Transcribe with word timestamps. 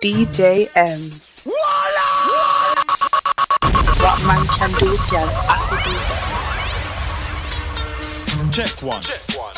DJ 0.00 0.70
Emz. 0.72 1.44
What 4.00 4.18
man 4.24 4.46
can 4.46 4.70
do, 4.80 4.96
girl, 5.10 5.28
I 5.44 5.60
could 5.68 5.84
do. 5.84 5.92
Check 8.50 8.80
one. 8.80 9.04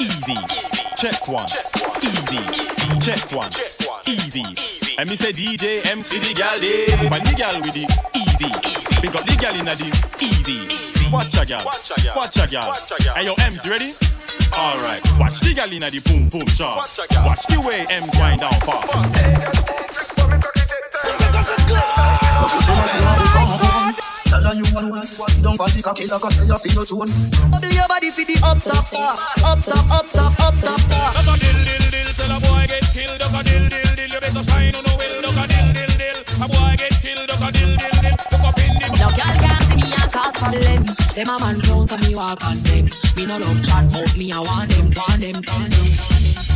Easy. 0.01 0.35
Check 0.97 1.29
one. 1.29 1.47
Easy. 2.03 2.43
Check 2.99 3.31
one. 3.31 3.51
Easy. 4.05 4.43
And 4.99 5.09
me 5.09 5.15
say 5.15 5.31
DJ 5.31 5.87
MC 5.89 6.19
the 6.19 6.35
gal 6.35 6.57
eh? 6.57 6.61
day. 6.61 6.87
When 7.07 7.23
the 7.23 7.35
gal 7.39 7.55
with 7.61 7.75
the 7.75 7.87
easy. 8.19 8.51
Pick 9.01 9.15
up 9.15 9.25
the 9.25 9.37
gal 9.41 9.55
in 9.57 9.67
the 9.67 9.91
easy. 10.19 10.59
Watch 11.13 11.39
a 11.39 11.47
gal. 11.47 11.63
Watch 11.65 12.37
a 12.43 12.49
gal. 12.49 12.75
Hey 13.15 13.27
yo 13.27 13.37
Emz 13.37 13.65
ready? 13.71 13.95
Alright. 14.59 15.03
Watch 15.21 15.39
the 15.39 15.55
gal 15.55 15.71
in 15.71 15.79
the 15.79 16.01
boom 16.05 16.29
boom 16.29 16.47
shot. 16.49 16.79
Watch 17.25 17.47
the 17.47 17.61
way 17.65 17.87
Emz 17.87 18.19
wind 18.21 18.41
down 18.41 18.51
fast. 18.67 20.12
For 25.53 25.69
cocky 25.83 26.07
like 26.07 26.25
I 26.25 26.29
say 26.31 26.47
feel 26.59 26.85
your 26.85 27.07
your 27.73 27.89
body 27.89 28.11
for 28.11 28.25
the 28.25 28.35
up 28.43 28.59
top 28.63 28.93
up 29.45 29.63
top, 29.63 29.91
up 29.91 30.07
top, 30.13 30.33
up 30.41 30.55
top 30.61 30.83
a 31.23 31.39
dill 31.39 31.61
dill 31.65 31.87
dill, 31.91 32.33
a 32.33 32.41
boy 32.41 32.67
get 32.67 32.85
killed. 32.93 33.21
A 33.21 33.43
dill 33.43 33.69
dill 33.69 34.11
you 34.11 34.21
better 34.21 34.43
on 34.43 34.85
the 34.85 34.93
will. 34.99 35.23
A 35.23 35.45
dill 35.47 35.71
dill 35.99 36.19
a 36.41 36.47
boy 36.49 36.75
get 36.77 36.95
killed. 37.03 37.31
A 37.31 37.49
dill 37.53 37.77
dill 37.77 38.17
look 38.33 38.45
up 38.45 38.59
in 38.59 38.73
the. 38.81 38.87
No 39.01 39.09
girl 39.13 39.35
can't 39.39 39.63
see 39.63 39.77
me 39.77 39.87
and 39.93 40.11
cause 40.13 40.33
problem. 40.35 40.83
Them 41.15 41.29
a 41.29 41.37
man 41.39 41.61
clown 41.61 41.89
so 41.89 41.97
me 41.99 42.15
walk 42.15 42.45
on 42.45 42.59
them. 42.67 42.85
Me 43.17 43.23
no 43.27 43.39
love 43.39 43.63
bad, 43.67 43.93
but 43.93 44.17
me 44.17 44.33
I 44.33 44.39
want 44.39 44.71
them, 44.71 44.93
want 44.97 45.21
them, 45.21 45.37
want 45.47 45.73
them. 45.73 46.52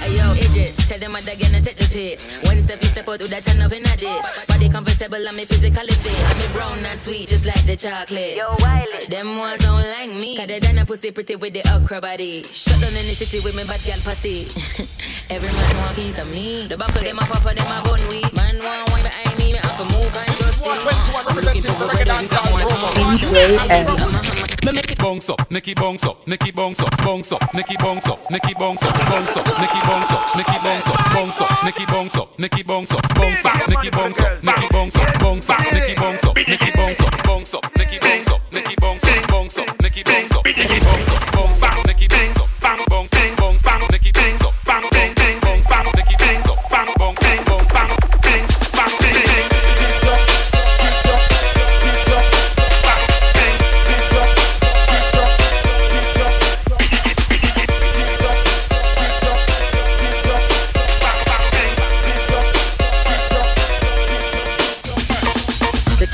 Hey 0.00 0.16
yo, 0.16 0.32
Idris, 0.32 0.76
tell 0.88 0.98
them 0.98 1.12
what 1.12 1.22
they're 1.24 1.36
gonna 1.36 1.60
take 1.60 1.76
the 1.76 1.88
piss. 1.92 2.42
One 2.44 2.60
step 2.62 2.80
you 2.80 2.88
step 2.88 3.08
out 3.08 3.20
with 3.20 3.30
that 3.30 3.44
turn 3.44 3.60
up 3.60 3.72
in 3.72 3.84
a 3.84 3.96
diss. 3.96 4.46
Body 4.46 4.68
comfortable, 4.68 5.20
I'm 5.28 5.36
physically 5.44 5.92
fit. 5.92 6.16
I'm 6.16 6.52
brown 6.52 6.84
and 6.84 7.00
sweet, 7.00 7.28
just 7.28 7.44
like 7.44 7.62
the 7.66 7.76
chocolate. 7.76 8.36
Yo, 8.36 8.48
Wiley, 8.62 9.06
them 9.08 9.36
ones 9.36 9.62
don't 9.62 9.82
like 9.82 10.10
me. 10.10 10.36
Cause 10.36 10.46
they 10.46 10.60
done 10.60 10.78
a 10.78 10.86
pussy 10.86 11.10
pretty 11.10 11.36
with 11.36 11.52
the 11.52 11.62
okra 11.74 12.00
body. 12.00 12.42
Shut 12.42 12.80
down 12.80 12.96
in 12.96 13.04
the 13.04 13.14
city 13.14 13.40
with 13.44 13.54
me 13.56 13.64
bad 13.68 13.82
girl 13.84 14.00
pussy. 14.00 14.48
Every 15.34 15.52
man 15.52 15.76
want 15.84 15.96
piece 15.96 16.18
of 16.18 16.30
me. 16.32 16.66
The 16.66 16.76
back 16.78 16.94
of 16.94 17.02
them 17.04 17.18
a 17.18 17.22
pop 17.28 17.44
and 17.44 17.58
them 17.58 17.68
a 17.68 17.82
bun 17.84 18.00
weed. 18.08 18.30
Man 18.32 18.56
want 18.64 18.88
wine 18.94 19.02
behind 19.04 19.35
me, 19.35 19.35
me 19.56 19.62
have 19.62 19.76
to 19.76 19.84
move 19.96 20.16
and 20.16 20.26
trust 20.36 20.66
I'm 20.66 21.36
looking 21.36 21.62
for 21.62 21.84
a 21.84 22.04
dance 22.04 22.32
DJ 22.32 23.58
Emz. 23.68 24.66
Me 24.66 24.72
make 24.72 24.90
it 24.90 24.98
bounce 24.98 25.30
up, 25.30 25.50
make 25.50 25.68
it 25.68 25.76
bounce 25.76 26.04
up, 26.04 26.26
make 26.26 26.46
it 26.46 26.54
bounce 26.54 26.80
up, 26.80 26.96
bounce 26.98 27.32
up, 27.32 27.54
make 27.54 27.70
it 27.70 27.78
bounce 27.78 28.06
up, 28.06 28.30
make 28.30 28.44
it 28.44 28.58
bounce 28.58 28.82
up, 28.82 28.94
bounce 29.08 29.36
up, 29.36 29.46
make 29.60 29.70
it 29.70 29.84
bounce 29.86 30.10
up, 30.10 30.36
make 30.36 30.48
it 30.48 30.62
bounce 30.62 30.88
up, 30.88 30.98
bounce 31.14 31.40
up, 31.40 31.64
make 31.64 31.80
it 31.80 31.88
bounce 31.88 32.16
up, 32.16 32.38
make 32.38 32.58
it 32.58 32.66
bounce 32.66 32.92
up, 32.92 33.14
bounce 33.14 33.44
up, 33.46 33.68
make 33.68 33.84
it 33.84 33.92
bounce 33.92 34.18
up, 34.18 34.42
make 34.42 34.62
it 34.62 34.72
bounce 34.72 34.96
up, 34.96 35.18
bounce 35.20 35.50
up, 35.50 35.60
make 35.72 35.88
it 35.88 35.96
bounce 35.96 36.24
up, 36.24 36.34
make 36.36 36.62
it 36.62 36.74
bounce 36.74 37.00
up, 37.00 37.22
bounce 37.24 37.54
up, 37.54 37.76
make 37.76 37.92
it 37.92 38.02
bounce 38.02 38.28
up, 38.28 38.40
make 38.52 38.70
it 38.72 38.80
bounce 38.80 39.04
up, 39.04 39.28
bounce 39.30 39.58
up, 39.58 39.82
make 39.82 39.96
it 39.96 40.04
bounce 40.04 40.32
up, 40.32 40.35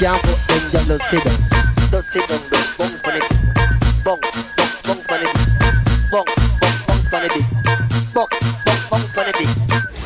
can't 0.02 0.20
put 0.22 0.38
them 0.48 0.72
down. 0.72 0.98
Just 1.90 2.10
sit 2.10 2.26
down, 2.26 2.40
on 3.06 3.14
it. 3.14 3.22
Bounce, 4.04 4.42
bounce, 4.56 4.82
bounce 4.82 5.06
on 5.08 5.22
it. 5.22 5.32
Bounce, 6.10 6.34
bounce, 6.60 6.84
bounce 6.86 7.12
on 7.12 7.24
it. 7.24 7.32
Bounce, 8.12 8.38
bounce, 8.66 8.86
bounce 8.90 9.16
on 9.16 9.28
it. 9.28 9.36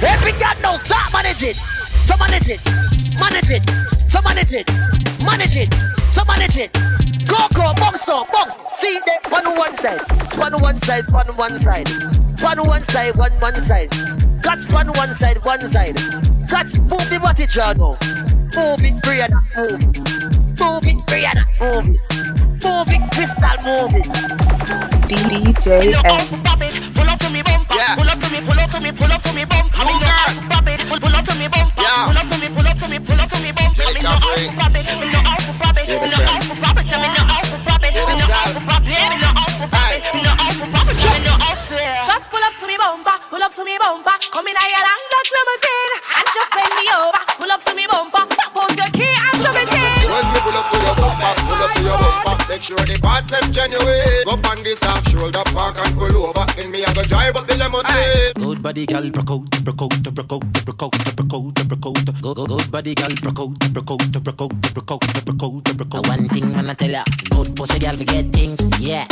Every 0.03 0.33
girl 0.33 0.53
now 0.61 0.77
start 0.77 1.11
manage 1.15 1.43
it. 1.43 1.57
So 1.57 2.15
manage 2.19 2.49
it, 2.49 2.61
manage 3.19 3.51
it, 3.51 3.63
so 4.07 4.21
manage 4.21 4.53
it, 4.53 4.71
manage 5.25 5.57
it, 5.57 5.73
so 6.13 6.23
manage 6.29 6.59
it. 6.59 6.73
Go, 7.27 7.39
go, 7.55 7.73
bounce 7.77 8.07
now, 8.07 8.27
bounce. 8.31 8.57
See 8.75 9.01
them 9.07 9.33
on 9.33 9.57
one 9.57 9.77
side, 9.79 10.01
on 10.39 10.61
one 10.61 10.77
side, 10.77 11.05
on 11.15 11.37
one 11.37 11.57
side, 11.57 11.89
on 12.45 12.67
one 12.67 12.83
side, 12.85 13.17
one 13.17 13.33
one 13.41 13.61
side. 13.61 13.91
Catch 14.43 14.71
on 14.75 14.89
one 14.89 15.15
side, 15.15 15.43
one 15.43 15.65
side. 15.65 15.97
Catch, 16.51 16.75
move 16.81 17.09
the 17.09 17.19
body 17.19 17.47
now. 17.79 18.36
Move 18.57 18.85
it, 18.85 18.95
Brianna, 19.05 19.41
move 19.55 19.81
it. 19.83 19.97
Move 20.59 20.87
it, 20.89 20.99
Brianna, 21.07 21.45
move 21.61 21.95
it. 21.95 22.01
Move 22.65 22.89
it, 22.89 23.03
Crystal, 23.13 23.57
move 23.63 23.95
it. 23.95 24.07
DJ 25.07 25.93
Emz. 25.93 26.95
Pull 26.95 27.09
up 27.09 27.19
to 27.21 27.31
me 27.31 27.43
bumper, 27.43 27.75
Yeah. 27.77 27.95
pull 27.97 28.09
up 28.09 28.19
to 28.21 28.29
me, 28.33 28.41
pull 28.41 28.59
up 28.59 28.71
to 28.71 28.81
me, 28.81 28.93
pull 28.93 29.13
up 29.13 29.23
to 29.23 29.33
me 29.35 29.45
bumper. 29.45 29.77
You 29.79 29.85
Me 29.87 29.93
no 29.93 29.99
girl. 30.01 30.09
have 30.09 30.35
to 30.41 30.49
pop 30.49 30.67
it, 30.69 30.81
pull 30.89 31.01
pull 31.01 31.15
up 31.17 31.25
to 31.27 31.35
me 31.37 31.49
bumper. 31.49 31.83
Yeah. 31.83 32.07
Pull 32.07 32.17
up 32.19 32.29
to 32.33 32.37
me, 32.41 32.49
pull 32.57 32.67
up 32.67 32.79
to 32.79 32.89
me, 32.89 32.99
pull 32.99 33.21
up 33.21 33.29
to 33.31 33.39
me 33.45 33.53
bumper. 33.53 33.85
Me 33.85 33.93
no 33.93 33.93
Jacob 33.93 34.07
have 34.07 34.25
to 34.25 34.41
Ring. 34.41 34.57
pop 34.57 34.75
it, 34.77 34.87
me 34.87 35.07
no 35.13 35.21
have 35.21 35.45
to 35.47 35.53
pop 35.61 35.77
it, 35.77 35.87
me 35.87 36.09
no 36.09 36.19
have 36.27 36.49
to 36.49 36.55
pop 36.57 36.79
it, 36.81 36.87
me 36.87 37.05
no 37.13 37.23
have 37.29 37.45
to 37.47 37.61
pop 37.61 37.85
it, 37.85 37.93
me 37.93 38.01
no 38.01 38.25
have 38.25 38.57
to 38.57 38.61
pop 38.67 38.83
it, 38.83 38.97
me 38.97 39.21
no 39.21 39.31
have 39.37 39.53
to 39.53 39.67
pop 39.69 39.93
it, 39.93 40.03
me 40.17 40.21
no 40.25 40.33
have 40.33 40.57
to 40.57 40.67
pop 40.73 40.89
it, 40.89 40.97
me 40.97 41.19
no 41.29 41.35
have 41.45 41.61
to. 41.69 41.77
Just 42.09 42.27
pull 42.33 42.41
up 42.49 42.55
to 42.57 42.65
me 42.67 42.77
bumper, 42.81 43.17
pull 43.31 43.43
up 43.45 43.53
to 43.55 43.63
me 43.69 43.77
bumper. 43.79 44.17
Come 44.33 44.49
in 44.49 44.57
your 44.57 44.83
long 44.83 45.03
Dutch 45.13 45.31
limousine 45.37 45.93
and 46.17 46.27
just 46.35 46.51
bend 46.57 46.73
me 46.81 46.85
over. 46.97 47.21
Pull 47.39 47.53
up 47.53 47.63
to 47.69 47.73
me 47.77 47.85
bumper, 47.87 48.25
this 54.77 54.89
half 54.89 55.09
shoulder 55.09 55.43
park 55.47 55.77
and 55.79 55.99
pull 55.99 56.27
over 56.27 56.45
Then 56.57 56.71
me 56.71 56.85
I 56.85 56.93
go 56.93 57.03
drive 57.05 57.37
up 57.37 57.47
the 57.47 57.55
limousine 57.57 58.33
Good 58.35 58.63
body 58.63 58.87
gal, 58.87 59.11
broke 59.11 59.31
out, 59.31 59.65
broke 59.65 59.83
out, 59.83 60.03
broke 60.03 60.33
out, 60.33 60.65
broke 60.65 60.83
out, 60.83 61.17
broke 61.17 61.35
out, 61.35 61.69
broke 61.69 61.87
out. 61.87 62.23
Go, 62.23 62.35
go, 62.35 62.47
good 62.47 62.71
body 62.71 62.95
gal, 62.95 63.11
broke 63.23 63.41
out, 63.41 63.73
broke 63.73 63.91
out, 63.91 64.13
broke 64.13 64.41
out, 64.43 64.75
broke 64.75 64.91
out, 64.93 65.25
broke 65.25 65.43
out, 65.43 65.77
broke 65.77 65.95
out. 65.95 66.07
One 66.09 66.29
thing 66.29 66.53
wanna 66.53 66.75
tell 66.75 66.91
ya, 66.91 67.05
good 67.31 67.57
pussy 67.57 67.79
gal 67.79 67.97
forget 67.97 68.33
things, 68.33 68.61
yeah 68.81 69.07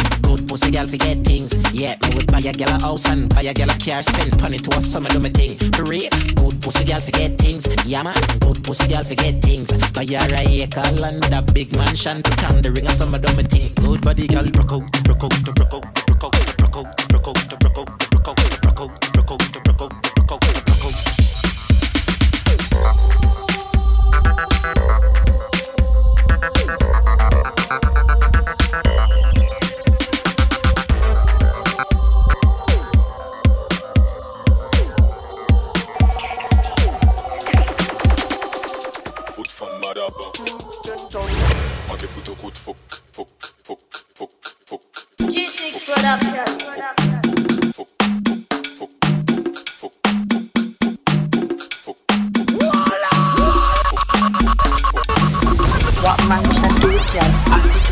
pussy 0.54 0.70
girl 0.70 0.86
forget 0.86 1.18
things. 1.24 1.50
Yeah, 1.72 1.96
me 2.02 2.14
would 2.14 2.30
buy 2.30 2.38
a 2.38 2.52
girl 2.52 2.68
a 2.68 2.80
house 2.80 3.08
and 3.08 3.28
buy 3.34 3.42
a 3.42 3.52
girl 3.52 3.70
a 3.70 3.76
car, 3.76 4.04
spend 4.04 4.40
money 4.40 4.58
to 4.58 4.70
a 4.76 4.80
summer 4.80 5.08
do 5.08 5.18
my 5.18 5.28
thing. 5.28 5.58
For 5.72 5.82
real, 5.82 6.08
good 6.36 6.62
pussy 6.62 6.84
girl 6.84 7.00
forget 7.00 7.36
things. 7.38 7.66
Yeah 7.84 8.04
man, 8.04 8.14
good 8.38 8.62
pussy 8.62 8.86
girl 8.86 9.02
forget 9.02 9.42
things. 9.42 9.68
Buy 9.90 10.02
a 10.02 10.22
a 10.22 10.62
acre 10.62 10.80
land 11.02 11.24
with 11.24 11.32
a 11.32 11.42
big 11.42 11.74
mansion, 11.76 12.22
to 12.22 12.46
on 12.46 12.62
the 12.62 12.70
ring 12.70 12.86
a 12.86 12.94
summer 12.94 13.18
do 13.18 13.34
my 13.34 13.42
thing. 13.42 13.68
Good 13.74 14.02
body 14.02 14.28
girl 14.28 14.48
broke 14.50 14.70
out, 14.70 14.92
broke 15.02 15.24
out, 15.24 15.34
broke 15.42 15.58
out, 15.58 16.06
broke 16.06 16.22
out, 16.22 16.56
broke 16.56 16.76
out, 16.76 17.08
broke 17.08 17.26
out, 17.26 17.58
broke 17.58 17.78
out, 17.78 18.10
broke 18.10 18.28
out. 18.28 18.63
G6 45.18 45.86
Production. 45.86 46.34
What 56.04 56.28
man 56.28 56.42
can 56.44 56.74
do 56.80 56.90
it, 56.90 57.83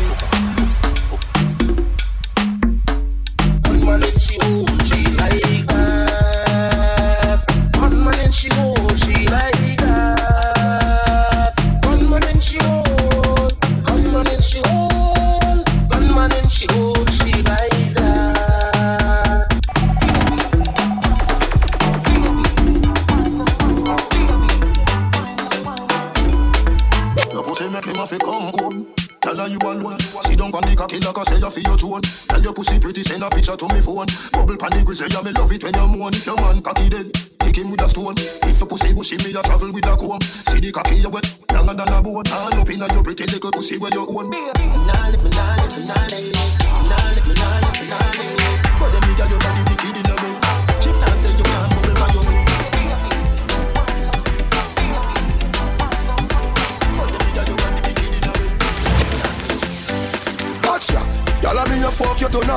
yeah, 35.13 35.21
me 35.21 35.31
love 35.31 35.51
it 35.51 35.63
when 35.63 35.73
you 35.73 35.87
moan. 35.87 36.13
If 36.13 36.25
your 36.25 36.35
man 36.37 36.61
cocky 36.61 36.89
dead, 36.89 37.13
kick 37.39 37.57
him 37.57 37.69
with 37.69 37.81
a 37.81 37.87
stone. 37.87 38.15
If 38.17 38.59
your 38.59 38.67
pussy 38.67 38.93
bushy, 38.93 39.17
me 39.17 39.37
a 39.37 39.41
travel 39.43 39.71
with 39.71 39.85
a 39.85 39.95
comb. 39.95 40.21
See 40.21 40.59
the 40.59 40.71
cocky 40.71 40.95
you 40.97 41.09
wet, 41.09 41.27
longer 41.53 41.73
than 41.73 41.93
a 41.93 42.01
bone. 42.01 42.27
All 42.31 42.55
up 42.55 42.69
inna 42.69 42.87
your 42.93 43.03
pretty 43.03 43.25
little 43.25 43.51
pussy 43.51 43.77
where 43.77 43.91
you 43.91 44.05
own. 44.07 44.29
Nah, 44.29 44.62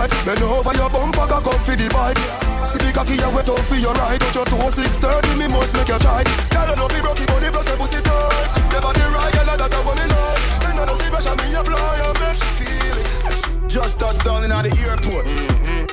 you 0.04 0.20
Bend 0.28 0.42
over 0.42 0.74
your 0.76 0.90
bumper, 0.90 1.26
cock 1.26 1.46
up 1.46 1.60
for 1.64 1.76
the 1.76 1.88
bike 1.88 2.20
See 2.66 2.78
the 2.82 2.92
cocky 2.92 3.16
you 3.16 3.30
wet 3.32 3.48
up 3.48 3.62
for 3.64 3.78
your 3.80 3.94
ride 3.96 4.20
Touch 4.20 4.36
your 4.36 4.44
toe, 4.44 4.68
630, 4.68 5.40
me 5.40 5.46
must 5.48 5.72
make 5.72 5.88
you 5.88 5.98
try 5.98 6.20
Y'all 6.52 6.66
don't 6.68 6.76
know 6.76 6.88
be 6.88 7.00
broke, 7.00 7.22
body 7.24 7.48
plus 7.48 7.68
a 7.72 7.74
pussy 7.80 8.00
tight 8.04 8.48
Your 8.72 8.82
body 8.84 9.04
right, 9.14 9.32
girl, 9.32 9.48
that 9.56 9.72
a 9.72 9.80
woman 9.86 10.08
like 10.12 10.40
When 10.64 10.76
I 10.76 10.84
don't 10.84 10.98
see 11.00 11.08
pressure, 11.08 11.36
me 11.40 11.56
apply 11.56 11.96
and 12.04 12.16
make 12.20 12.36
she 12.36 12.48
feel 12.60 12.96
it 13.00 13.70
Just 13.70 13.98
touched 13.98 14.24
down 14.24 14.44
in 14.44 14.50
the 14.50 14.72
airport. 14.88 15.26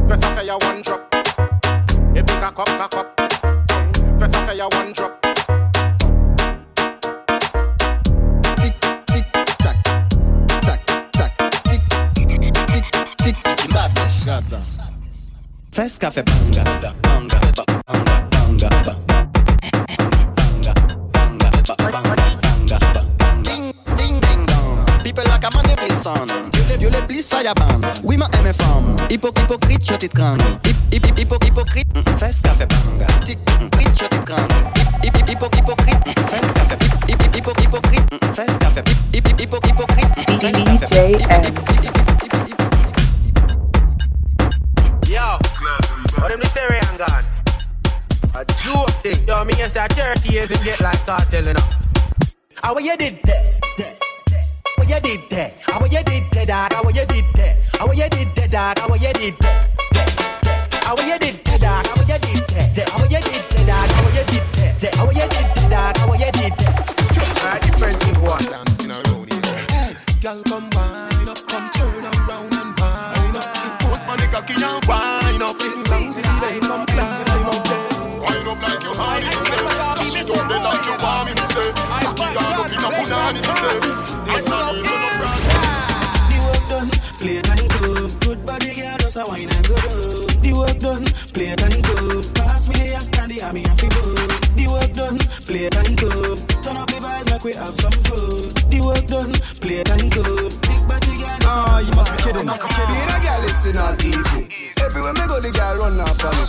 Press 0.08 0.24
a 0.24 0.36
fire 0.36 0.58
one 0.62 0.82
drop. 0.82 1.14
A 1.14 2.24
big 2.24 2.30
a 2.30 2.52
cup, 2.52 2.68
cock 2.68 2.96
up. 2.96 3.16
Press 4.18 4.36
a 4.36 4.46
fire 4.46 4.68
one 4.72 4.94
drop. 4.94 5.57
Gaza. 14.38 14.62
Fresca 15.72 16.12
fe 16.12 16.22
banga, 16.22 16.64
banga, 17.02 17.40
banga, 17.56 18.28
banga, 18.30 18.70
banga. 18.70 18.96
Yo 26.80 26.90
le 26.92 27.02
plis 27.08 27.24
faya 27.24 27.54
ban. 27.56 27.82
Oui 28.04 28.18
ma 28.18 28.30
eme 28.38 28.54
fam 28.54 28.96
Hipok 29.10 29.40
hipokrit 29.40 29.90
yo 29.90 29.98
tit 29.98 30.14
kran 30.14 30.38
Hip 30.64 30.76
hip 30.92 31.18
hip 31.18 31.44
hipokrit 31.44 31.88
mm, 31.96 32.04
mm. 32.06 32.18
Fes 32.20 32.42
fe 32.42 32.68
banga. 32.68 33.08
Tik 33.26 33.40
mm, 33.40 33.64
hipokrit 33.64 34.02
yo 34.02 34.08
tit 34.08 34.26
kran 34.26 34.48
Hip 35.02 35.18
hip 35.18 35.28
hip 35.28 35.56
hipokrit 35.56 35.98
Fes 36.30 36.46
fe 36.70 36.78
Hip 37.08 37.22
hip 37.24 37.34
hip 37.34 37.60
hipokrit 37.60 38.06
Fes 38.36 38.54
fe 38.76 38.84
Hip 39.14 39.28
hip 39.28 39.52
DJ 40.28 41.67
30 50.48 50.64
years 50.64 50.80
and 50.80 50.80
get 50.80 50.82
like 50.82 51.06
cartel, 51.06 51.46
you 51.46 51.54
know. 51.54 51.62
How 52.64 52.74
what 52.74 52.84
you 52.84 52.98
did 52.98 53.22
that? 53.24 53.44
What 54.76 54.90
you 54.90 55.00
did 55.00 55.30
that? 55.30 55.54
How 55.62 55.80
what 55.80 55.92
you 55.92 56.04
did 56.04 56.32
that, 56.32 56.48
dog? 56.48 56.74
How 56.74 56.84
what 56.84 56.96
you 56.96 57.06
did 57.06 57.26
that? 57.36 57.58
How 57.78 57.88
what 57.88 57.98
you 57.98 58.10
did 58.10 58.36
that, 58.36 58.52
dog? 58.52 58.78
How 58.78 58.88
what 58.88 59.02
you 59.02 59.14
did 59.14 59.38
that? 59.40 59.58
How 60.84 60.96
what 60.96 61.08
you 61.08 61.20
did 61.20 61.36
that, 61.46 61.62
dog? 61.62 61.86
How 61.86 61.96
what 61.96 62.08
you 62.08 62.18
did 62.20 62.48
that? 62.48 62.90
How 62.90 63.00
what 63.02 63.12
you 63.12 63.20
did 63.20 63.44
that, 63.52 63.68
dog? 63.68 63.90
How 63.92 64.04
what 64.04 64.16
you 64.16 64.24
did 64.24 64.44
that? 64.80 64.96
How 64.96 65.06
what 65.06 65.16
you 65.16 65.22
did 65.22 65.48
that, 65.58 65.70
dog? 65.70 65.98
How 65.98 66.08
what 66.08 66.20
you 66.20 66.32
did 66.32 66.54
that? 66.54 66.98
Alright, 67.44 67.62
different 67.62 67.98
thing 68.04 68.22
what? 68.22 68.40
Dancing 68.40 68.54
around 68.54 68.67
vibes, 97.78 97.78
make 97.78 97.78
we 97.78 97.78
have 97.78 97.82
some 97.82 97.92
fun. 98.04 98.70
The 98.70 98.82
work 98.82 99.08
done, 99.08 99.34
play 99.62 99.78
it 99.82 99.90
and 99.90 100.12
go. 100.12 100.24
Big 100.66 100.82
body 100.88 101.14
girl, 101.18 101.38
Ah, 101.46 101.80
you 101.80 101.92
must 101.94 102.12
be 102.12 102.18
kidding. 102.24 102.48
Being 102.48 103.12
a 103.12 103.20
girl 103.22 103.44
is 103.46 103.74
not 103.74 104.04
easy. 104.04 104.74
Everywhere 104.82 105.14
me 105.14 105.28
go, 105.28 105.40
the 105.40 105.52
girl 105.52 105.78
run 105.78 106.00
after 106.00 106.32
me. 106.32 106.44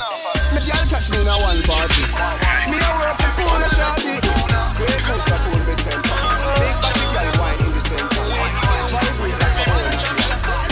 Me 0.54 0.60
girl 0.64 0.84
catch 0.88 1.10
me 1.10 1.20
in 1.20 1.28
a 1.28 1.36
one 1.38 1.62
party. 1.62 2.02
Me 2.70 2.76
a 2.78 2.90
work 2.98 3.16
for 3.18 3.30
pool 3.36 3.62
and 3.62 3.72
shawty. 3.72 4.14
Great 4.76 5.02
house 5.06 5.28
a 5.30 5.36
pool 5.44 5.60
fence. 5.84 6.08
Big 6.58 6.76
body 6.82 7.04
girl 7.12 7.30
wine 7.40 7.60
in 7.62 7.70
the 7.72 7.80
Spencer. 7.82 8.24
Vibrate 8.92 9.38
like 9.38 9.58
a 9.58 9.64
orange. 9.70 10.04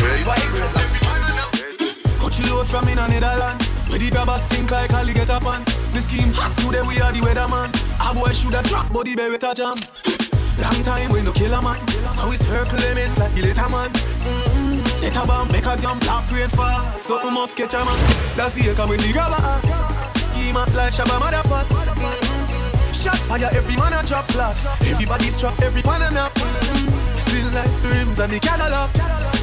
Vibrate 0.00 0.74
like 0.74 0.94
Coach 2.20 2.38
load 2.50 2.66
from 2.66 2.88
in 2.88 2.98
a 2.98 3.06
Netherland. 3.08 3.62
Where 3.88 3.98
the 3.98 4.10
grabbers 4.10 4.42
stink 4.42 4.70
like 4.70 4.92
alligator 4.92 5.40
pan. 5.40 5.62
The 5.92 6.02
scheme 6.02 6.32
hot 6.34 6.54
today 6.56 6.82
we 6.82 7.00
are 7.00 7.12
the 7.12 7.20
weatherman. 7.20 7.70
A 8.00 8.14
boy 8.14 8.32
shoulda 8.32 8.62
drop, 8.62 8.92
but 8.92 9.04
the 9.06 9.14
beretta 9.16 9.54
jam. 9.54 10.15
Long 10.58 10.82
time 10.84 11.12
we 11.12 11.22
no 11.22 11.32
kill 11.32 11.52
a 11.52 11.60
man. 11.60 11.76
So 12.16 12.28
we 12.28 12.36
circle 12.36 12.78
limits 12.78 13.18
like 13.18 13.34
the 13.34 13.42
later 13.42 13.68
man. 13.68 13.90
Mm-hmm. 13.90 14.80
Set 14.96 15.16
a 15.16 15.26
bomb, 15.26 15.48
make 15.52 15.66
a 15.66 15.76
jump, 15.76 16.00
black 16.02 16.30
rain 16.32 16.48
fall. 16.48 16.80
Something 16.98 17.32
must 17.32 17.56
catch 17.56 17.74
a 17.74 17.84
man. 17.84 17.98
That's 18.36 18.54
the 18.54 18.74
come 18.74 18.88
with 18.88 19.02
the 19.04 19.12
grabber. 19.12 19.36
Scheme 20.18 20.56
up 20.56 20.72
like 20.74 20.92
Shabba 20.92 21.20
Motherfuck. 21.20 21.66
Mm-hmm. 21.68 22.92
Shot 22.92 23.18
fire, 23.28 23.48
every 23.52 23.76
man 23.76 23.92
a 23.92 24.02
drop 24.06 24.24
flat. 24.32 24.56
Everybody 24.82 25.30
strap, 25.30 25.60
every 25.60 25.82
man 25.82 26.02
a 26.02 26.10
nap. 26.10 26.32
Mm-hmm. 26.32 27.18
Still 27.28 27.50
like 27.52 27.82
the 27.82 27.88
rims 27.88 28.18
and 28.18 28.32
the 28.32 28.40
Cadillac. 28.40 28.90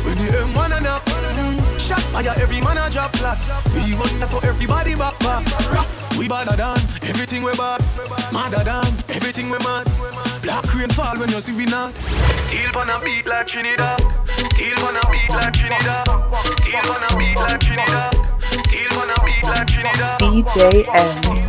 When 0.04 0.18
the 0.18 0.28
M1 0.34 0.78
and 0.78 0.88
up. 0.88 1.04
Shot 1.80 2.02
fire, 2.12 2.34
every 2.38 2.62
man 2.62 2.78
a 2.78 2.90
drop 2.90 3.16
flat. 3.18 3.38
We 3.74 3.94
wonder 3.96 4.26
so 4.26 4.40
everybody 4.40 4.96
back 4.96 5.18
back. 5.20 6.03
We 6.18 6.28
badder 6.28 6.56
than 6.56 6.78
everything 7.10 7.44
we 7.44 7.56
bad. 7.56 7.82
Madder 8.32 8.64
than 8.64 8.86
everything 9.10 9.50
we 9.50 9.58
mad. 9.60 9.86
Black 10.42 10.74
rain 10.76 10.90
fall 10.90 11.18
when 11.18 11.30
you 11.30 11.42
see 11.42 11.54
we 11.54 11.66
not. 11.66 11.94
Steel 12.48 12.78
on 12.78 12.90
a 12.90 13.00
beat 13.04 13.26
like 13.26 13.48
Trinidad. 13.48 14.00
Steel 14.54 14.80
on 14.86 14.96
a 14.96 15.02
beat 15.12 15.30
like 15.30 15.54
Trinidad. 15.54 16.06
Steel 16.62 16.92
on 16.92 17.04
a 17.04 17.18
beat 17.18 17.36
like 17.38 17.60
Trinidad. 17.60 18.14
Steel 18.68 19.00
on 19.00 19.10
a 19.10 19.16
beat 19.26 19.44
like 19.44 19.68
Trinidad. 19.68 20.20
DJ 20.20 20.86
Emz. 20.86 21.46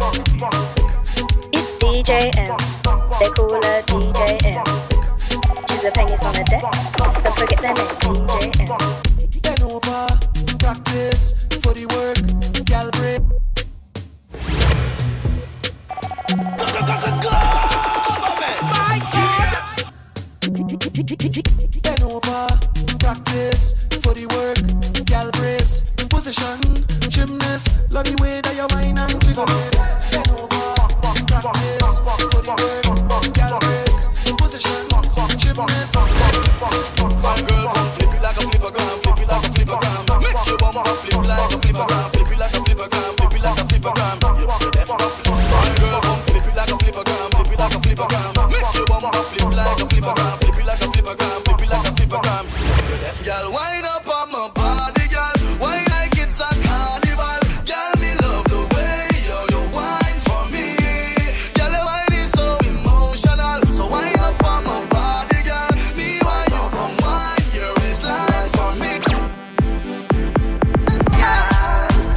It's 1.52 1.72
DJ 1.82 2.30
Emz. 2.32 2.82
They 3.20 3.28
call 3.28 3.54
her 3.54 3.82
DJ 3.82 4.38
Emz. 4.42 4.88
She's 5.68 5.82
the 5.82 5.90
pennies 5.92 6.24
on 6.24 6.32
the 6.32 6.44
decks. 6.44 6.92
Don't 6.96 7.36
forget 7.36 7.60
the 7.60 7.72
name, 7.74 7.96
DJ 8.00 8.50
Emz. 8.66 9.42
Bend 9.42 9.62
over, 9.62 10.06
practice 10.58 11.34
for 11.62 11.74
the 11.74 11.84
work, 11.92 12.53
Bend 21.16 22.02
over, 22.02 22.46
practice 22.98 23.74
for 24.02 24.14
the 24.14 24.26
work, 24.34 24.58
gal 25.06 25.30
brace. 25.30 25.84
Position, 26.08 26.63
girl, 53.24 53.52
wind 53.52 53.86
up 53.86 54.06
on 54.06 54.30
my 54.32 54.50
body, 54.54 55.08
girl. 55.08 55.58
Wine 55.58 55.84
like 55.90 56.16
it's 56.18 56.38
a 56.40 56.50
carnival, 56.60 57.40
girl. 57.64 57.92
Me 58.00 58.12
love 58.20 58.44
the 58.52 58.60
way 58.74 59.08
you 59.24 59.38
you 59.52 59.62
wine 59.72 60.20
for 60.28 60.44
me, 60.52 60.76
girl. 61.56 61.72
Your 61.72 61.84
wine 61.88 62.12
is 62.12 62.30
so 62.32 62.46
emotional, 62.68 63.60
so 63.72 63.88
wind 63.88 64.20
up 64.20 64.44
on 64.44 64.64
my 64.64 64.84
body, 64.86 65.42
girl. 65.42 65.72
Me 65.96 66.18
why 66.20 66.44
you 66.52 66.64
come 66.76 66.96
wine 67.00 67.48
your 67.56 67.72
waistline 67.80 68.48
for 68.56 68.72
me. 68.76 68.92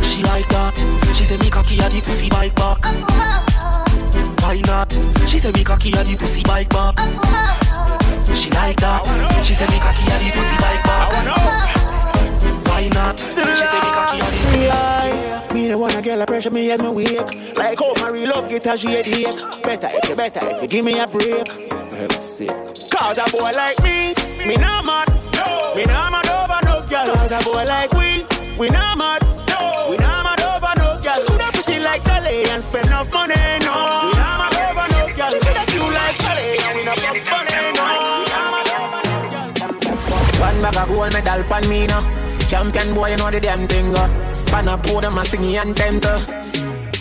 She 0.04 0.24
like 0.24 0.48
that. 0.50 0.76
She 1.16 1.24
say 1.24 1.38
me 1.38 1.50
cocky 1.50 1.80
at 1.80 1.92
the 1.92 2.02
pussy 2.02 2.30
bike 2.30 2.56
back. 2.56 2.84
Why 4.42 4.62
not? 4.66 4.92
She 5.26 5.40
say 5.40 5.52
me 5.52 5.64
cocky 5.64 5.94
at 5.94 6.06
the 6.06 6.18
pussy 6.18 6.44
bike 6.44 6.70
back. 6.70 7.57
She 8.38 8.50
like 8.51 8.79
that. 8.82 9.01
She 9.44 9.53
say 9.53 9.65
me 9.67 9.79
cocky 9.79 10.06
at 10.12 10.20
the 10.22 10.29
pussy 10.32 10.56
bike 10.62 10.84
back. 10.84 11.10
Why 12.67 12.88
not? 12.94 13.17
She 13.20 13.25
say 13.25 13.44
me 13.44 13.89
cocky 13.98 14.22
at 14.22 14.29
the 14.29 14.58
Yeah, 14.62 15.53
me 15.53 15.67
the 15.67 15.77
one 15.77 15.96
a 15.96 16.01
girl 16.01 16.22
a 16.22 16.25
pressure 16.25 16.51
me 16.51 16.70
as 16.70 16.82
me 16.82 16.89
wake. 16.89 17.58
Like 17.58 17.79
how 17.79 17.94
my 18.01 18.10
real 18.10 18.29
love 18.29 18.48
get 18.48 18.65
a 18.67 18.77
headache. 18.77 19.63
Better 19.63 19.89
if 19.91 20.10
you 20.10 20.15
better 20.15 20.39
if 20.44 20.62
you 20.62 20.67
give 20.67 20.86
me 20.86 21.00
a 21.00 21.08
break. 21.08 21.48
Cause 22.91 23.17
a 23.17 23.25
boy 23.32 23.51
like 23.58 23.82
me, 23.82 24.13
me 24.46 24.56
not 24.58 24.86
mad. 24.86 25.08
No. 25.34 25.74
Me 25.75 25.86
not 25.86 26.12
mad 26.12 26.29
over 26.29 26.62
no 26.65 26.86
girl. 26.88 27.15
Cause 27.15 27.32
a 27.32 27.39
boy 27.44 27.65
like 27.65 27.91
we, 27.94 28.24
we 28.60 28.70
not 28.70 28.98
mad. 28.98 29.22
No. 29.50 29.88
We 29.89 29.98
not 29.98 30.24
mad 30.24 30.41
over 30.41 30.74
no 30.77 31.01
girl. 31.01 31.25
Coulda 31.25 31.50
pretty 31.53 31.79
like 31.79 32.03
Dolly 32.03 32.46
and 32.51 32.63
spend 32.63 32.88
enough 32.88 33.12
money, 33.12 33.34
One 40.58 40.74
bag 40.74 40.90
of 40.90 40.90
gold 40.90 41.14
medal 41.14 41.44
pan 41.44 41.70
me 41.70 41.86
now. 41.86 42.02
Champion 42.50 42.96
boy, 42.96 43.12
you 43.12 43.18
know 43.18 43.30
the 43.30 43.40
damn 43.40 43.68
thing. 43.68 43.94
Uh. 43.94 44.10
Pan 44.48 44.68
a 44.68 44.76
podium, 44.76 45.16
a 45.16 45.24
singing 45.24 45.56
anthem. 45.56 46.00
Uh. 46.02 46.18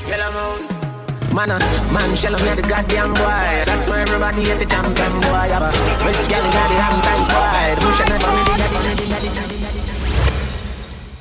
Yellow 0.07 0.29
moon. 0.37 0.69
Man, 1.35 1.51
uh, 1.51 1.59
man, 1.91 2.15
shell 2.17 2.33
me 2.33 2.53
the 2.53 2.61
goddamn 2.61 3.15
boy. 3.15 3.65
That's 3.65 3.89
why 3.89 4.01
everybody 4.01 4.45
hate 4.45 4.59
the 4.59 4.67
champion 4.67 5.13
boy. 5.25 5.49
Yeah. 5.49 5.73
Rich 6.05 6.29
girl 6.29 6.45
in 6.45 6.53
the 6.53 6.65
damn 6.69 7.01
times 7.01 7.29
boy. 7.33 7.81
Push 7.81 8.01
it 8.01 8.09
never 8.11 8.29
daddy. 8.45 9.57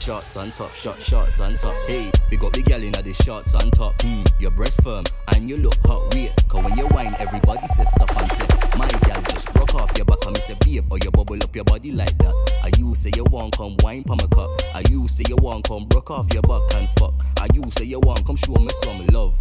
Shots 0.01 0.35
on 0.35 0.51
top, 0.51 0.73
shot, 0.73 1.01
shots 1.01 1.39
on 1.39 1.55
top. 1.57 1.73
Hey, 1.87 2.11
we 2.29 2.35
got 2.35 2.51
big 2.51 2.65
gal 2.65 2.83
in 2.83 2.91
the 2.91 3.13
shots 3.13 3.55
on 3.55 3.71
top. 3.71 3.97
Mm, 3.99 4.27
your 4.41 4.51
breast 4.51 4.83
firm 4.83 5.05
and 5.33 5.49
you 5.49 5.55
look 5.55 5.77
hot. 5.85 6.13
Wait, 6.13 6.33
cause 6.49 6.65
when 6.65 6.77
you 6.77 6.85
whine, 6.87 7.15
everybody 7.17 7.65
says 7.67 7.89
stop 7.91 8.13
and 8.17 8.29
say, 8.29 8.45
My 8.77 8.89
gal 9.07 9.21
just 9.21 9.54
off 9.75 9.91
your 9.97 10.05
back. 10.05 10.17
And 10.25 10.33
me 10.33 10.39
say, 10.39 10.55
babe, 10.61 10.91
or 10.91 10.97
you 10.99 11.11
bubble 11.11 11.41
up 11.41 11.55
your 11.55 11.65
body 11.65 11.91
like 11.91 12.17
that. 12.19 12.33
Are 12.63 12.69
you 12.79 12.95
say 12.95 13.11
you 13.15 13.23
want 13.25 13.57
come 13.57 13.75
wine 13.83 14.03
pa 14.03 14.15
my 14.15 14.27
cup? 14.27 14.49
Are 14.73 14.83
you 14.89 15.07
say 15.07 15.23
you 15.27 15.35
want 15.37 15.67
come 15.67 15.85
broke 15.87 16.11
off 16.11 16.33
your 16.33 16.43
back 16.43 16.61
and 16.75 16.87
fuck? 16.99 17.13
Are 17.41 17.47
you 17.53 17.63
say 17.69 17.85
you 17.85 17.99
want 17.99 18.25
come 18.25 18.35
show 18.35 18.53
me 18.53 18.69
some 18.69 19.05
love? 19.07 19.37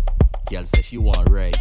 Girl 0.51 0.65
say 0.65 0.83
she 0.83 0.99
want 0.99 1.29
ride. 1.31 1.57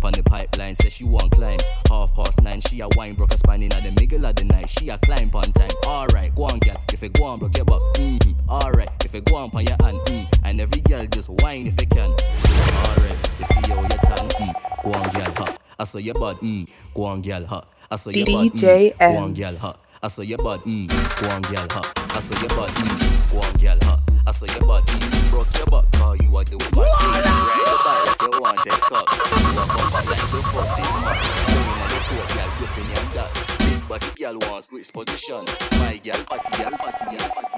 Pon 0.00 0.12
the 0.12 0.22
pipeline, 0.22 0.76
say 0.76 0.88
she 0.88 1.02
want 1.02 1.32
climb. 1.32 1.58
Half 1.88 2.14
past 2.14 2.40
nine, 2.42 2.60
she 2.60 2.80
a 2.80 2.88
wine 2.94 3.14
broke 3.14 3.34
a 3.34 3.38
span 3.38 3.62
in 3.64 3.72
at 3.72 3.82
the 3.82 3.90
middle 4.00 4.24
of 4.24 4.36
the 4.36 4.44
night. 4.44 4.68
She 4.68 4.88
a 4.90 4.98
climb 4.98 5.30
on 5.34 5.50
time. 5.52 5.70
Alright, 5.86 6.32
go 6.36 6.44
on, 6.44 6.60
girl. 6.60 6.80
If 6.92 7.02
you 7.02 7.08
go 7.08 7.24
on, 7.24 7.40
broke 7.40 7.56
your 7.56 7.64
back. 7.64 7.80
Mm-hmm. 7.96 8.48
Alright, 8.48 8.90
if 9.04 9.12
you 9.12 9.22
go 9.22 9.36
on, 9.36 9.50
pon 9.50 9.64
your 9.64 9.76
hand. 9.82 9.96
Mm. 10.06 10.38
And 10.44 10.60
every 10.60 10.82
girl 10.82 11.04
just 11.06 11.28
whine 11.42 11.66
if 11.66 11.80
you 11.80 11.88
can. 11.88 12.08
Alright, 12.08 13.30
you 13.40 13.44
see 13.44 13.72
how 13.72 13.82
you 13.82 13.88
turn. 13.88 14.28
Mm. 14.38 14.84
Go 14.84 14.92
on, 14.92 15.34
girl. 15.34 15.58
I 15.80 15.84
saw 15.84 15.98
your 15.98 16.14
butt. 16.14 16.36
Mm. 16.36 16.68
Go 16.94 17.02
on, 17.04 17.20
girl, 17.22 17.44
hot. 17.44 17.68
I 17.90 17.96
saw 17.96 18.10
your 18.10 18.26
butt. 18.26 18.52
DJ 18.52 18.92
Mm. 18.92 18.98
Go 18.98 19.16
on, 19.16 19.32
girl, 19.34 19.56
hot. 19.56 19.80
I 20.02 20.08
saw 20.08 20.22
your 20.22 20.38
butt. 20.38 20.60
Mm. 20.60 20.88
Go 21.20 21.28
on, 21.30 21.40
girl, 21.42 21.68
hot. 21.70 21.88
I 22.10 22.20
saw 22.20 22.36
your 22.38 22.48
butt. 22.50 22.68
Mm. 22.68 23.32
Go 23.32 23.40
on, 23.40 23.52
girl, 23.56 23.78
hot. 23.88 24.00
I 24.26 24.30
saw 24.30 24.44
your 24.44 24.60
butt. 24.60 24.84
Mm. 24.84 25.30
Broke 25.30 25.54
your 25.56 25.66
butt, 25.66 25.90
cause 25.92 26.18
you 26.20 26.36
are 26.36 26.44
the 26.44 26.58
woman. 26.58 26.70
Right 26.76 27.64
the 27.64 27.76
back, 27.88 28.20
you 28.20 28.40
want 28.44 28.60
that 28.68 28.80
cock. 28.92 29.08
You 29.08 29.56
are 29.56 29.68
from 29.72 29.88
back 29.88 30.04
like 30.04 30.20
the 30.20 30.40
fuck 30.52 30.68
big 30.76 30.84
cock. 31.00 31.16
Going 31.48 31.80
on 31.80 31.88
the 31.88 32.00
court, 32.12 32.28
girl, 32.36 32.50
gripping 32.60 32.88
your 32.92 33.08
that. 33.16 33.30
Big 33.58 33.80
body 33.88 34.10
girl 34.20 34.36
wants 34.44 34.66
switch 34.68 34.92
position. 34.92 35.42
My 35.80 35.96
girl, 36.04 36.20
party 36.28 36.50
girl, 36.60 36.72
party 36.76 37.04
girl, 37.08 37.24
party 37.32 37.56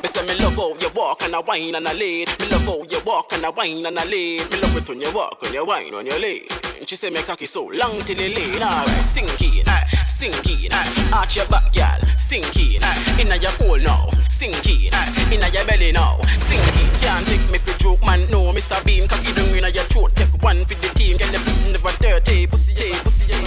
Me 0.00 0.08
say 0.08 0.24
me 0.24 0.34
love 0.40 0.56
how 0.56 0.72
you 0.80 0.88
walk 0.96 1.20
and 1.22 1.34
a 1.34 1.40
wine 1.42 1.74
and 1.74 1.86
a 1.86 1.92
lead. 1.92 2.32
Me 2.40 2.48
love 2.48 2.64
how 2.64 2.80
you 2.88 3.00
walk 3.04 3.30
and 3.34 3.44
a 3.44 3.50
wine 3.50 3.84
and 3.84 3.98
a 3.98 4.04
lead. 4.06 4.50
Me 4.50 4.56
love 4.58 4.76
it 4.76 4.88
when 4.88 5.02
you 5.02 5.12
walk, 5.12 5.42
when 5.42 5.52
you 5.52 5.66
wine, 5.66 5.92
when 5.92 6.06
you 6.06 6.18
lead. 6.18 6.61
She 6.84 6.96
say 6.96 7.10
me 7.10 7.22
cocky 7.22 7.46
so 7.46 7.66
long 7.66 8.00
till 8.00 8.20
you 8.20 8.34
lean. 8.34 8.62
Alright, 8.62 9.06
sink 9.06 9.40
in, 9.40 9.66
uh, 9.66 9.86
sink 10.04 10.46
in, 10.46 10.72
uh, 10.72 11.16
arch 11.16 11.36
your 11.36 11.46
back, 11.46 11.72
girl, 11.72 11.98
sink 12.18 12.54
in, 12.56 12.82
uh, 12.82 13.16
inna 13.18 13.36
your 13.36 13.52
hole 13.52 13.78
now, 13.78 14.10
sink 14.28 14.66
in, 14.66 14.92
inna 15.32 15.48
your 15.48 15.64
belly 15.64 15.92
now, 15.92 16.20
sink 16.38 16.60
in. 16.76 16.90
Can't 17.00 17.26
take 17.26 17.50
me 17.50 17.58
for 17.58 17.78
joke, 17.78 18.04
man. 18.04 18.28
No, 18.30 18.52
Miss 18.52 18.70
Bean, 18.82 19.08
cocky 19.08 19.32
down 19.32 19.48
inna 19.56 19.68
your 19.70 19.84
throat. 19.84 20.14
Take 20.16 20.34
one 20.42 20.64
for 20.64 20.74
the 20.74 20.88
team, 20.94 21.16
get 21.16 21.32
the 21.32 21.38
pussy 21.38 21.72
never 21.72 21.96
dirty, 21.98 22.46
pussy 22.46 22.74
yeah, 22.74 23.02
pussy 23.02 23.26
yeah. 23.26 23.40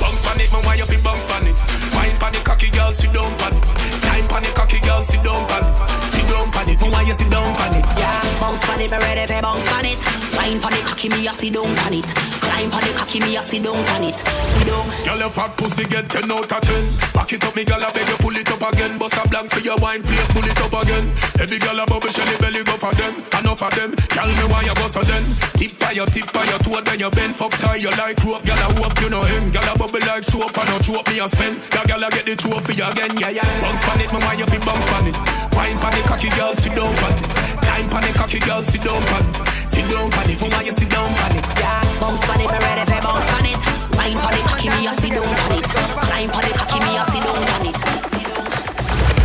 Bounce 0.00 0.22
pan 0.22 0.40
it, 0.40 0.52
man, 0.52 0.64
why 0.64 0.74
you 0.74 0.84
fi 0.84 1.00
bounce 1.02 1.24
pan 1.26 1.46
it? 1.46 1.77
Wine 1.98 2.16
pan 2.20 2.32
it, 2.32 2.44
cocky 2.44 2.70
girl, 2.70 2.92
sit 2.92 3.12
down 3.12 3.36
pan. 3.38 3.60
Time 4.06 4.28
pan 4.28 4.44
it, 4.44 4.54
cocky 4.54 4.78
girl, 4.86 5.02
sit 5.02 5.20
down 5.24 5.44
pan 5.48 5.64
it. 5.66 6.10
Sit 6.10 6.26
down 6.30 6.48
pan 6.52 6.68
it, 6.68 6.80
man, 6.80 6.90
why 6.92 7.02
you 7.02 7.14
sit 7.14 7.28
down 7.28 7.56
pan 7.56 7.74
it? 7.74 7.84
Yeah, 7.98 8.22
bounce 8.38 8.68
on 8.70 8.80
it, 8.80 8.90
me 8.92 8.98
ready 8.98 9.26
for 9.26 9.42
bounce 9.42 9.72
on 9.72 9.84
it. 9.84 9.98
Wine 10.36 10.62
on 10.62 10.72
it, 10.74 10.84
cocky 10.86 11.08
me 11.08 11.26
a 11.26 11.34
sit 11.34 11.52
down 11.52 11.66
on 11.66 11.92
it. 11.92 12.37
Climb 12.58 12.74
on 12.74 12.82
it, 12.82 12.96
cocky 12.96 13.20
me 13.20 13.36
a 13.36 13.42
sit 13.42 13.62
down 13.62 13.76
on 13.76 14.02
it. 14.02 14.18
Sit 14.18 14.66
down. 14.66 14.82
Girl, 15.06 15.18
your 15.22 15.30
fat 15.30 15.54
pussy 15.54 15.86
get 15.86 16.10
10 16.10 16.26
out 16.26 16.50
of 16.50 16.58
10. 16.58 17.14
Back 17.14 17.30
it 17.30 17.44
up, 17.46 17.54
me 17.54 17.62
girl, 17.62 17.78
I 17.78 17.92
beg 17.94 18.08
you 18.10 18.18
pull 18.18 18.34
it 18.34 18.50
up 18.50 18.66
again. 18.66 18.98
Bust 18.98 19.14
a 19.14 19.22
blank 19.30 19.46
for 19.54 19.62
your 19.62 19.78
wine, 19.78 20.02
please 20.02 20.26
pull 20.34 20.42
it 20.42 20.58
up 20.58 20.74
again. 20.74 21.06
Every 21.38 21.62
girl 21.62 21.78
a 21.78 21.86
bubble, 21.86 22.10
shelly 22.10 22.34
belly 22.42 22.66
go 22.66 22.74
for 22.74 22.90
them. 22.98 23.22
Enough 23.38 23.62
of 23.62 23.70
them. 23.78 23.94
Girl, 23.94 24.26
me 24.26 24.44
why 24.50 24.66
you 24.66 24.74
bust 24.74 24.98
a 24.98 25.06
then? 25.06 25.22
Tip 25.54 25.78
by 25.78 25.92
your 25.94 26.10
tip 26.10 26.26
by 26.34 26.42
your 26.50 26.58
toe, 26.58 26.82
then 26.82 26.98
you 26.98 27.10
bend. 27.14 27.36
Fuck 27.38 27.54
tie 27.62 27.78
you 27.78 27.94
like 27.94 28.18
rope. 28.26 28.42
Girl, 28.42 28.58
I 28.58 28.74
hope 28.74 28.98
you 29.06 29.10
know 29.10 29.22
him. 29.22 29.54
Girl, 29.54 29.62
a 29.62 29.78
bubble 29.78 30.02
like 30.02 30.26
soap, 30.26 30.58
and 30.58 30.66
no 30.66 30.82
choke 30.82 31.06
me 31.14 31.22
a 31.22 31.30
spend. 31.30 31.62
That 31.70 31.86
girl, 31.86 32.02
I 32.02 32.10
get 32.10 32.26
the 32.26 32.34
trophy 32.34 32.74
again. 32.74 33.14
Yeah, 33.22 33.38
yeah. 33.38 33.46
Bounce 33.62 33.86
pan 33.86 34.02
it, 34.02 34.10
me 34.10 34.18
why 34.18 34.34
you 34.34 34.46
fi 34.50 34.58
bounce 34.66 34.86
pan 34.90 35.06
it? 35.06 35.16
Wine 35.54 35.78
pan 35.78 35.94
it, 35.94 36.04
cocky 36.10 36.30
girl, 36.34 36.50
sit 36.58 36.74
down 36.74 36.90
pan 36.90 37.14
it. 37.22 37.37
Climb 37.78 37.90
pan 37.90 38.10
it, 38.10 38.14
cocky 38.16 38.40
girl, 38.40 38.60
sit 38.60 38.82
down 38.82 39.00
pan 39.06 39.22
it. 39.22 39.70
Sit 39.70 39.88
down 39.88 40.10
pan 40.10 40.30
it, 40.30 40.40
why 40.42 40.62
you 40.62 40.72
sit 40.72 40.90
down 40.90 41.14
pan 41.14 41.36
it? 41.38 41.44
Yeah, 41.62 41.80
bounce 42.00 42.28
on 42.28 42.40
it, 42.40 42.50
me 42.50 42.58
ready 42.58 42.84
for 42.90 43.00
bounce 43.06 43.30
on 43.30 43.46
it. 43.46 43.58
Wine 43.94 44.16
on 44.18 44.34
it, 44.34 44.44
cocky 44.50 44.68
me 44.68 44.86
a 44.88 44.94
sit 44.94 45.12
down 45.14 45.22
on 45.22 45.52
it. 45.54 45.62
Climb 45.62 46.30
on 46.34 46.44
it, 46.44 46.54
cocky 46.58 46.78
me 46.82 46.96
a 46.98 47.04
sit 47.06 47.22
down 47.22 47.38
on 47.54 47.66
it. 47.70 47.76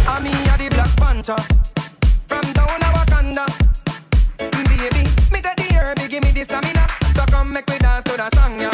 I'm 0.05 0.24
me 0.24 0.29
a 0.29 0.57
the 0.62 0.69
Black 0.69 0.95
Panther 0.98 1.41
From 2.27 2.53
down 2.53 2.77
a 2.77 2.89
Wakanda 2.93 3.45
Baby, 4.38 5.01
me 5.33 5.41
get 5.41 5.57
the 5.57 5.74
herb, 5.74 5.98
give 6.07 6.22
me 6.22 6.29
the 6.29 6.43
stamina 6.43 6.86
So 7.15 7.25
come 7.25 7.53
make 7.53 7.67
me 7.67 7.79
dance 7.79 8.03
to 8.03 8.17
the 8.17 8.29
song, 8.36 8.60
yeah 8.60 8.73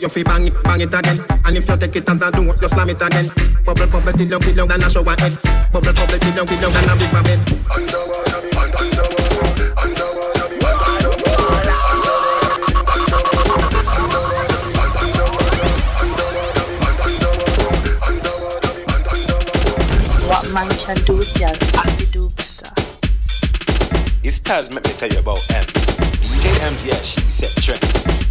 you 0.00 0.08
fi 0.08 0.22
bang 0.22 0.46
it, 0.46 0.62
bang 0.62 0.80
it 0.80 0.94
again. 0.94 1.24
And 1.44 1.56
if 1.56 1.68
you 1.68 1.76
take 1.76 1.96
it 1.96 2.08
as 2.08 2.22
a 2.22 2.30
do, 2.30 2.42
you 2.44 2.68
slam 2.68 2.90
it 2.90 3.02
again. 3.02 3.30
Bubble, 3.64 3.86
bubble, 3.86 4.12
till 4.12 4.28
down, 4.28 4.40
till 4.40 4.54
down, 4.54 4.72
and 4.72 4.82
a 4.82 4.90
shower 4.90 5.16
head. 5.18 5.36
Bubble, 5.72 5.92
bubble, 5.92 6.18
till 6.18 6.34
down, 6.34 6.46
till 6.46 6.60
down, 6.60 6.76
and 6.76 6.90
a 6.90 6.96
big 6.96 7.12
my 7.12 7.22
bed. 7.22 7.38
Underwater, 7.70 8.19
What 20.90 20.98
man 20.98 21.06
can 21.06 21.14
do, 21.14 21.22
girl, 21.38 21.54
I 21.78 21.86
do 22.10 22.28
better. 22.34 22.74
It's 24.26 24.40
Taz, 24.42 24.74
let 24.74 24.82
me 24.82 24.90
tell 24.98 25.06
you 25.06 25.20
about 25.20 25.38
Emz. 25.54 25.70
DJ 26.18 26.50
Emz, 26.66 26.82
yeah, 26.84 26.98
she 27.06 27.20
set 27.30 27.54
trend. 27.62 27.80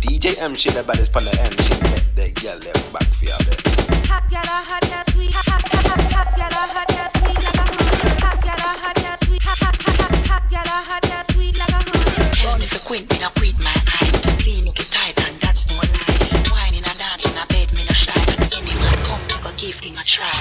DJ 0.04 0.36
M, 0.44 0.54
she 0.54 0.68
the 0.70 0.84
baddest 0.84 1.16
on 1.16 1.24
the 1.24 1.32
M. 1.40 1.56
She 1.56 1.72
met 1.88 2.04
the 2.20 2.28
girl 2.36 2.60
left 2.60 2.92
back 2.92 3.08
for 3.16 3.26
your 3.32 3.40
bed. 3.48 3.64
Hot 4.12 4.28
girl, 4.28 4.44
a 4.44 4.60
hot 4.68 4.84
girl, 4.92 5.04
sweet. 5.16 5.32
Hot, 5.32 5.48
hot, 5.48 5.72
hot, 5.72 6.04
hot 6.12 6.36
girl, 6.36 6.52
a 6.52 6.64
hot 6.76 6.88
girl, 6.92 7.10
sweet 7.16 7.40
like 7.40 7.56
a 7.56 7.64
honey. 7.64 8.20
Hot 8.28 8.38
girl, 8.44 8.60
a 8.60 8.72
hot 8.76 8.98
girl, 9.00 9.18
sweet. 9.24 9.40
Hot, 9.40 9.60
hot, 9.64 9.76
hot, 9.80 9.96
hot, 10.04 10.28
hot 10.28 10.44
girl, 10.52 10.68
a 10.68 10.78
hot 10.84 11.04
girl, 11.08 11.24
sweet 11.32 11.56
like 11.56 11.72
a 11.72 11.80
honey. 11.80 12.28
Tell 12.44 12.60
me 12.60 12.68
if 12.68 12.76
you 12.76 12.84
quit, 12.84 13.08
me 13.08 13.16
no 13.24 13.32
quit 13.40 13.56
my 13.64 13.72
eye. 13.72 14.12
Play 14.44 14.60
me 14.68 14.76
get 14.76 14.92
tight 14.92 15.16
and 15.16 15.40
that's 15.40 15.64
no 15.72 15.80
lie. 15.80 16.44
Whining 16.52 16.84
and 16.84 16.98
dancing, 17.00 17.40
I 17.40 17.48
bed 17.48 17.72
me 17.72 17.88
no 17.88 17.96
shy. 17.96 18.20
And 18.36 18.52
any 18.52 18.76
man 18.76 19.00
come, 19.08 19.24
me 19.32 19.38
go 19.48 19.52
give 19.56 19.80
him 19.80 19.96
a 19.96 20.04
try. 20.04 20.36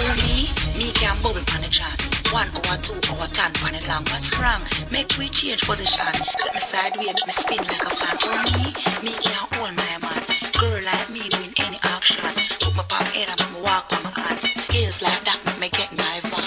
One 2.38 2.47
hour, 2.54 2.78
two 2.78 2.95
hour, 3.11 3.26
ten 3.26 3.50
pan 3.59 3.75
it 3.75 3.83
long. 3.90 4.07
What's 4.14 4.30
wrong? 4.38 4.62
Make 4.95 5.11
we 5.18 5.26
change 5.26 5.66
position. 5.66 6.07
Set 6.38 6.54
me 6.54 6.62
sideways, 6.62 7.11
make 7.11 7.26
me 7.26 7.35
spin 7.35 7.59
like 7.66 7.83
a 7.83 7.90
fan. 7.90 8.14
For 8.14 8.30
me, 8.47 8.71
me 9.02 9.11
can 9.18 9.42
hold 9.59 9.75
my 9.75 9.95
man. 9.99 10.23
Girl 10.54 10.78
like 10.87 11.11
me 11.11 11.26
win 11.35 11.50
any 11.66 11.83
auction. 11.90 12.23
Put 12.62 12.78
my 12.78 12.87
palm 12.87 13.11
head 13.11 13.26
and 13.26 13.42
make 13.42 13.59
me 13.59 13.61
walk 13.66 13.90
on 13.90 14.07
my 14.07 14.14
hand. 14.14 14.38
Skills 14.54 15.02
like 15.02 15.18
that 15.26 15.42
make 15.50 15.59
me 15.59 15.68
get 15.75 15.90
my 15.99 16.23
van. 16.30 16.47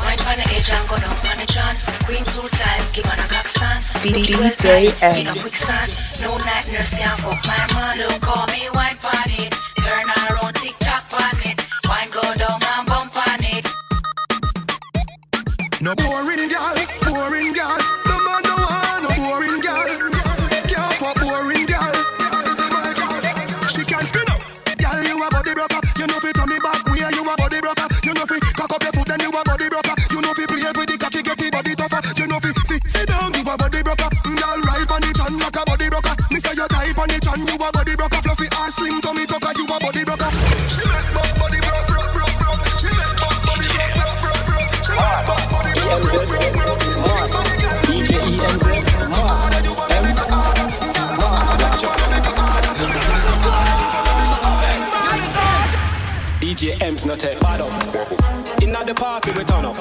Wine 0.00 0.20
pan 0.24 0.40
the 0.40 0.46
edge 0.56 0.72
and 0.72 0.88
go 0.88 0.96
down 0.96 1.16
pan 1.20 1.36
the 1.36 1.52
John. 1.52 1.76
Queen 2.08 2.24
suit 2.24 2.48
time, 2.56 2.88
give 2.96 3.04
on 3.04 3.20
a 3.20 3.28
cock 3.28 3.44
stand. 3.44 3.84
DJ 4.00 4.40
In 4.40 5.28
a 5.28 5.36
quicksand. 5.36 5.92
No 6.24 6.32
night 6.48 6.64
nurse 6.72 6.96
can 6.96 7.12
fuck 7.20 7.44
my 7.44 7.60
man. 7.76 8.00
Don't 8.00 8.24
call 8.24 8.48
me 8.48 8.72
No 15.84 15.94
boring 15.96 16.48
girl, 16.48 16.76
boring 17.04 17.52
girl. 17.52 17.76
No 18.08 18.16
man 18.24 18.40
want 18.56 19.04
no 19.04 19.10
boring 19.20 19.60
girl. 19.60 19.84
Can't 20.64 21.20
boring 21.20 21.66
girl. 21.68 21.94
She 23.68 23.84
can 23.84 24.00
spin 24.08 24.24
up. 24.32 24.40
Girl, 24.80 25.04
you 25.04 25.20
a 25.20 25.28
body 25.28 25.52
broker. 25.52 25.80
You 26.00 26.06
know 26.06 26.20
fi 26.24 26.32
turn 26.32 26.48
me 26.48 26.56
back 26.64 26.80
where 26.88 27.12
you 27.12 27.20
a 27.20 27.36
body 27.36 27.60
broker. 27.60 27.86
You 28.00 28.14
know 28.14 28.24
fi 28.24 28.40
cock 28.56 28.72
up 28.72 28.82
your 28.82 28.92
foot 28.96 29.12
you 29.12 29.28
a 29.28 29.44
body 29.44 29.68
broker. 29.68 29.94
You 30.08 30.22
know 30.22 30.32
fi 30.32 30.46
play 30.46 30.72
with 30.72 30.88
the 30.88 30.96
cocky 30.96 31.20
get 31.20 31.36
the 31.36 31.50
body 31.52 31.74
tougher. 31.76 32.00
You 32.16 32.28
know 32.28 32.40
fi 32.40 32.48
sit 32.64 32.80
sit 32.88 33.06
down 33.06 33.34
you 33.34 33.44
a 33.44 33.54
body 33.54 33.82
broker. 33.82 34.08
Mm, 34.24 34.40
girl, 34.40 34.60
ride 34.64 34.88
on 34.88 35.00
the 35.04 35.36
like 35.36 35.52
a 35.52 35.64
body. 35.68 35.84
Me 36.32 36.40
you 36.40 36.64
on 36.96 37.08
the 37.12 37.44
you 37.44 37.56
a 37.60 37.72
body 37.72 37.94
broker. 37.94 38.22
Fluffy 38.24 38.48
ass 38.56 38.74
slim 38.76 39.02
tummy 39.02 39.26
tucker 39.26 39.52
you 39.52 39.66
a 39.68 39.76
body 39.76 40.02
broker. 40.04 40.43
DJ 56.64 56.78
Emz 56.78 57.04
not 57.04 57.22
a 57.22 57.38
bad 57.40 57.60
up. 57.60 58.62
Inna 58.62 58.82
the 58.84 58.94
party 58.94 59.32
we 59.32 59.44
turn 59.44 59.66
up. 59.66 59.76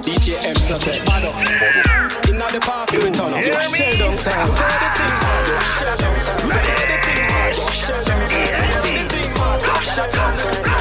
DJ 0.00 0.40
Emz 0.40 0.70
not 0.70 0.86
a 0.86 1.04
bad 1.04 1.24
up. 1.26 2.26
Inna 2.26 2.48
the 2.50 2.58
party 2.58 2.96
we 2.96 3.10
turn 3.10 3.34
up. 3.34 3.44
Shell 3.44 3.92
down 3.98 4.16
time. 4.16 4.48
Play 4.48 4.72
the 4.80 4.88
thing 4.96 5.12
hard. 5.20 5.46
Shell 5.76 5.96
down 5.98 6.16
time. 6.24 6.48
Play 6.48 6.72
the 6.88 6.96
thing 7.04 7.22
hard. 7.28 7.54
Shell 7.54 8.04
down 8.04 8.30
time. 8.30 8.48
Play 8.80 8.96
the 8.96 9.08
thing 9.10 9.36
hard. 9.36 9.84
Shell 9.84 10.10
down 10.10 10.64
time. 10.64 10.75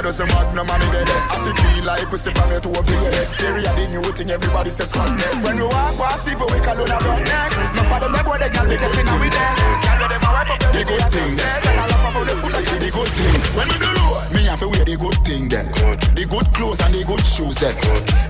That 0.00 0.16
dozen 0.16 0.32
magnum 0.32 0.64
on 0.64 0.80
me 0.80 0.88
bed 0.96 1.12
I 1.12 1.36
feel 1.44 1.52
clean 1.60 1.84
like 1.84 2.08
pussy 2.08 2.32
from 2.32 2.48
your 2.48 2.56
toe 2.64 2.72
up 2.72 2.88
to 2.88 2.96
head. 3.04 3.28
Theory 3.36 3.68
of 3.68 3.76
the 3.76 3.84
new 3.84 4.00
thing, 4.16 4.32
everybody 4.32 4.72
says 4.72 4.88
one 4.96 5.12
neck. 5.12 5.44
When 5.44 5.60
we 5.60 5.68
walk 5.68 5.92
past 6.00 6.24
people, 6.24 6.48
we 6.48 6.56
call 6.64 6.80
on 6.80 6.88
a 6.88 6.96
broad 7.04 7.20
neck. 7.20 7.52
No 7.76 7.84
for 7.84 8.00
them, 8.00 8.16
boy, 8.24 8.40
they 8.40 8.48
girl, 8.48 8.64
they 8.64 8.80
catching 8.80 9.04
on 9.04 9.20
with 9.20 9.28
them. 9.28 9.44
Girl, 9.60 10.00
they 10.00 10.08
them 10.08 10.24
a 10.24 10.30
wipe 10.32 10.48
up 10.48 10.60
the 10.72 10.82
good 10.88 11.04
thing. 11.12 11.36
And 11.36 11.76
I 11.76 11.84
love 11.84 12.16
how 12.16 12.24
they 12.24 12.32
like 12.32 12.70
the 12.80 12.88
good 12.88 13.12
thing. 13.12 13.40
When 13.52 13.68
we 13.68 13.76
do 13.76 13.90
road, 13.92 14.24
me 14.32 14.40
have 14.48 14.64
to 14.64 14.72
wear 14.72 14.84
the 14.88 14.96
good 14.96 15.18
thing 15.20 15.52
then. 15.52 15.68
The 16.16 16.24
good 16.24 16.48
clothes 16.56 16.80
and 16.80 16.96
the 16.96 17.04
good 17.04 17.20
shoes 17.20 17.60
then. 17.60 17.76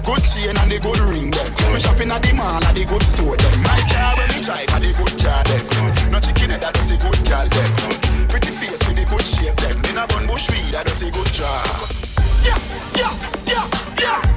Good. 0.03 0.27
Chain 0.27 0.59
and 0.59 0.67
the 0.67 0.83
good 0.83 0.99
ring 1.07 1.31
then. 1.31 1.55
Me 1.71 1.79
shopping 1.79 2.11
at 2.11 2.19
the 2.19 2.35
mall 2.35 2.59
and 2.59 2.75
the 2.75 2.83
good 2.83 3.03
store 3.15 3.39
then. 3.39 3.63
My 3.63 3.79
car 3.95 4.19
when 4.19 4.27
me 4.35 4.43
drive 4.43 4.67
and 4.75 4.83
the 4.83 4.91
good 4.91 5.15
car 5.23 5.39
then. 5.47 5.63
No 6.11 6.19
chicken 6.19 6.51
head, 6.51 6.67
that 6.67 6.75
does 6.75 6.91
a 6.91 6.99
good 6.99 7.19
girl 7.31 7.47
then 7.47 8.30
shape 9.31 9.57
them. 9.57 9.79
In 9.91 9.99
a 9.99 10.07
bun 10.07 10.27
bush 10.27 10.51
weed, 10.51 10.75
I 10.75 10.83
don't 10.83 10.89
see 10.95 11.11
good 11.11 11.33
job. 11.33 11.67
Yeah, 12.43 12.59
yeah, 12.97 13.13
yeah, 13.47 13.67
yeah. 14.01 14.30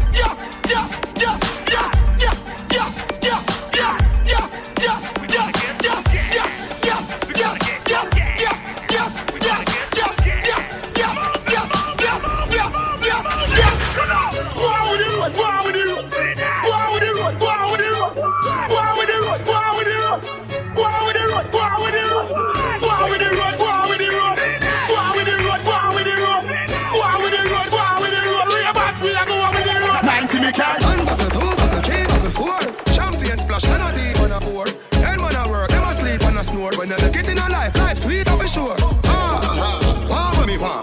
Life, 37.94 38.04
sweet 38.04 38.30
for 38.30 38.48
sure. 38.48 38.76
Ah, 39.06 39.80
wah, 40.10 40.32
wah, 40.38 40.46
me 40.46 40.58
wah. 40.58 40.82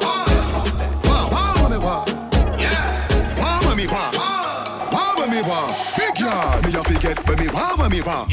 Wah, 1.05 1.29
wah, 1.31 1.68
me 1.68 1.79
wah. 1.79 2.05
Wah, 3.38 3.61
wah, 3.64 3.75
me 3.75 3.87
wah. 3.87 4.11
Wah, 4.92 5.27
me 5.27 5.42
wah. 5.42 5.75
Big 5.96 6.18
yard, 6.18 6.64
me 6.64 6.70
a 6.75 6.85
forget 6.85 7.18
me 7.38 7.49
wah, 7.49 7.88
me 7.88 8.01
wah. 8.03 8.27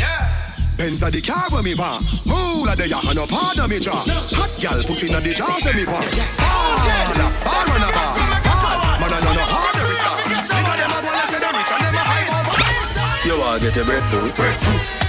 Benz 0.78 1.02
a 1.02 1.10
the 1.10 1.22
car 1.22 1.50
when 1.50 1.64
me 1.64 1.74
la 1.74 2.76
de 2.76 2.88
ya 2.88 3.00
and 3.10 3.18
a 3.18 3.26
part 3.26 3.58
of 3.58 3.70
me 3.70 3.80
jaw. 3.80 4.06
Hot 4.06 4.58
gal 4.62 4.84
pussy 4.84 5.12
na 5.12 5.20
the 5.20 5.34
jaws 5.34 5.66
when 5.66 5.76
me 5.76 5.86
wah. 5.86 6.02
Hard, 6.38 7.18
hard 7.50 7.68
man 7.70 7.82
a 7.82 7.90
bar. 7.96 8.14
Hard, 8.46 9.02
man 9.02 9.14
a 9.14 9.20
no 9.26 9.32
no 9.34 9.42
hard 9.42 9.76
every 9.82 9.96
star. 9.96 10.18
Nigga 10.30 10.74
dem 10.78 10.92
a 10.92 10.98
wanna 11.02 11.26
say 11.26 11.40
them 11.40 11.56
rich 11.58 11.72
and 11.74 11.84
them 11.86 11.96
a 11.96 12.04
high. 12.06 13.26
You 13.26 13.40
wanna 13.40 13.60
get 13.60 13.78
a 13.78 13.86
breadfruit? 13.86 14.36
Breadfruit. 14.36 15.07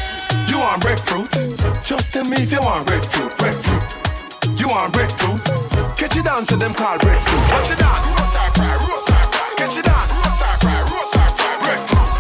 You 0.59 0.65
want 0.65 0.83
breadfruit? 0.83 1.31
Just 1.85 2.13
tell 2.13 2.25
me 2.25 2.39
if 2.39 2.51
you 2.51 2.61
want 2.61 2.85
breadfruit. 2.85 3.31
Breadfruit. 3.39 4.59
You 4.59 4.67
want 4.67 4.93
breadfruit? 4.93 5.39
Catch 5.97 6.17
it 6.17 6.25
down 6.25 6.45
to 6.47 6.57
them 6.57 6.75
call 6.75 6.99
breadfruit. 6.99 7.45
Watch 7.55 7.71
it 7.71 7.79
dance. 7.79 8.11
Roast 8.19 8.35
or 8.35 8.51
fry, 8.59 8.75
roast 8.75 9.07
fry. 9.07 9.55
Catch 9.55 9.79
it 9.79 9.85
dance. 9.87 10.19
Roast 10.19 10.43
or 10.43 10.59
fry, 10.59 10.83
roast 10.91 11.15
or 11.15 11.31
fry. 11.39 11.55
Breadfruit. 11.63 12.11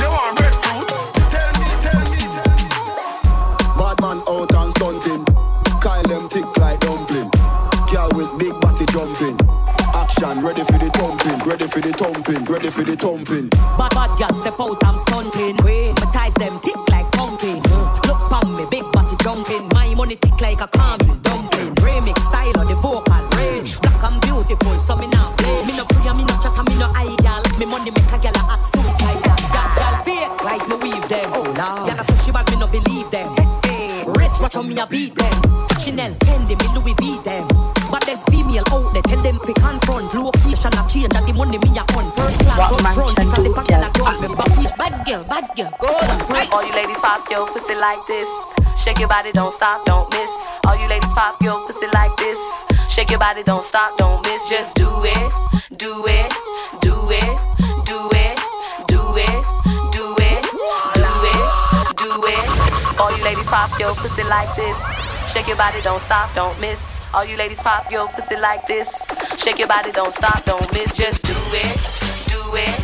You 0.00 0.08
want 0.08 0.32
breadfruit? 0.40 0.88
Tell 1.28 1.52
me, 1.60 1.68
tell 1.84 2.00
me. 2.16 2.24
Bad 3.76 4.00
man 4.00 4.24
out 4.24 4.54
and 4.56 4.70
stunting. 4.72 5.24
Kyle 5.76 6.02
them 6.04 6.30
thick 6.30 6.48
like 6.56 6.80
dumpling. 6.80 7.28
Girl 7.92 8.08
with 8.16 8.32
big 8.38 8.58
body 8.58 8.86
jumping. 8.86 9.36
Action, 9.92 10.40
ready 10.40 10.64
for 10.64 10.78
the 10.80 10.88
thumping, 10.96 11.25
ready 11.56 11.70
for 11.72 11.80
the 11.80 11.92
thumping, 11.92 12.44
ready 12.44 12.68
for 12.68 12.84
the 12.84 12.96
thumping. 12.96 13.48
Bad 13.48 13.90
bad 13.96 14.12
girl 14.18 14.34
step 14.36 14.60
out, 14.60 14.76
I'm 14.84 14.96
stunting. 14.98 15.56
Queen, 15.56 15.94
my 15.96 16.10
ties 16.12 16.34
them 16.34 16.60
tick 16.60 16.76
like 16.90 17.10
pumpkin. 17.12 17.62
Look 18.04 18.20
pon 18.28 18.56
me, 18.56 18.66
big 18.70 18.84
body 18.92 19.16
jumping. 19.22 19.68
My 19.72 19.94
money 19.94 20.16
tick 20.16 20.38
like 20.40 20.60
a 20.60 20.68
caramel 20.68 21.16
dumpling. 21.24 21.74
Remix 21.80 22.20
style 22.28 22.60
of 22.60 22.68
the 22.68 22.74
vocal 22.76 23.24
range. 23.38 23.80
Black 23.80 24.02
and 24.04 24.20
beautiful, 24.20 24.78
so 24.78 24.96
me 24.96 25.06
now 25.08 25.32
play. 25.36 25.62
Me 25.64 25.76
no 25.76 25.84
free, 25.88 26.12
me 26.12 26.24
no 26.28 26.36
chat, 26.44 26.56
me 26.68 26.74
no 26.76 26.92
eye, 26.92 27.16
girl. 27.24 27.42
Me 27.58 27.64
money 27.64 27.90
make 27.90 28.12
a 28.12 28.18
girl 28.20 28.36
a 28.36 28.42
act 28.52 28.66
suicidal. 28.66 29.36
Girl, 29.48 29.68
girl 29.80 29.96
fake 30.04 30.44
like 30.44 30.68
me 30.68 30.76
weave 30.76 31.08
them. 31.08 31.30
Oh 31.32 31.40
lord, 31.40 31.88
girl 31.88 32.04
say 32.04 32.16
she 32.24 32.30
bad, 32.32 32.50
me 32.50 32.56
no 32.56 32.66
believe 32.66 33.10
them. 33.10 33.32
Hey, 33.36 33.48
hey. 33.64 34.04
Rich 34.04 34.36
Watch 34.40 34.54
how 34.54 34.62
me 34.62 34.76
a 34.76 34.86
beat 34.86 35.14
them. 35.14 35.65
Chanel, 35.86 36.14
Fendi, 36.26 36.58
me 36.58 36.66
Louis 36.74 36.94
V 36.98 37.22
them. 37.22 37.46
But 37.92 38.02
there's 38.06 38.18
female 38.24 38.64
out 38.74 38.92
there, 38.92 39.06
tell 39.06 39.22
them 39.22 39.38
fi 39.46 39.52
confront. 39.52 40.12
Location 40.12 40.74
a 40.74 40.82
change 40.90 41.14
and 41.14 41.28
the 41.28 41.32
money 41.32 41.58
me 41.62 41.78
a 41.78 41.86
on. 41.94 42.10
First 42.10 42.40
class 42.42 42.58
What 42.58 42.72
up 42.74 42.82
man 42.82 42.94
front, 42.94 43.18
and 43.20 43.30
the 43.30 43.54
girl, 43.54 43.84
a 43.86 43.90
ground. 43.94 44.36
Back. 44.36 44.50
Ah. 44.50 44.74
Bad 44.76 45.06
girl, 45.06 45.22
bad 45.30 45.46
girl, 45.54 45.70
go 45.78 45.86
on. 45.86 46.50
All 46.50 46.66
you 46.66 46.74
ladies 46.74 46.98
pop 46.98 47.30
your 47.30 47.46
pussy 47.46 47.76
like 47.76 48.04
this. 48.08 48.26
Shake 48.82 48.98
your 48.98 49.06
body, 49.06 49.30
don't 49.30 49.52
stop, 49.52 49.86
don't 49.86 50.10
miss. 50.10 50.30
All 50.66 50.74
you 50.74 50.88
ladies 50.88 51.14
pop 51.14 51.40
your 51.40 51.64
pussy 51.68 51.86
like 51.94 52.10
this. 52.16 52.40
Shake 52.90 53.10
your 53.10 53.20
body, 53.20 53.44
don't 53.44 53.62
stop, 53.62 53.96
don't 53.96 54.26
miss. 54.26 54.42
Just 54.50 54.74
do 54.74 54.90
it, 54.90 55.30
do 55.78 56.02
it, 56.10 56.34
do 56.82 56.98
it, 57.14 57.38
do 57.86 58.10
it, 58.10 58.36
do 58.90 58.98
it, 59.22 59.38
do 59.94 60.02
it, 60.18 60.42
do 60.98 61.14
it, 61.30 61.94
do 61.94 62.10
it. 62.26 62.98
All 62.98 63.16
you 63.16 63.22
ladies 63.22 63.46
pop 63.46 63.70
your 63.78 63.94
pussy 63.94 64.24
like 64.24 64.50
this. 64.56 65.05
Shake 65.26 65.48
your 65.48 65.56
body, 65.56 65.82
don't 65.82 66.00
stop, 66.00 66.32
don't 66.34 66.58
miss. 66.60 67.00
All 67.12 67.24
you 67.24 67.36
ladies 67.36 67.60
pop 67.60 67.90
your 67.90 68.08
pussy 68.08 68.36
like 68.36 68.66
this. 68.66 69.10
Shake 69.36 69.58
your 69.58 69.68
body, 69.68 69.90
don't 69.92 70.12
stop, 70.12 70.44
don't 70.44 70.72
miss. 70.72 70.96
Just 70.96 71.24
do 71.24 71.34
it, 71.52 71.76
do 72.28 72.40
it, 72.54 72.76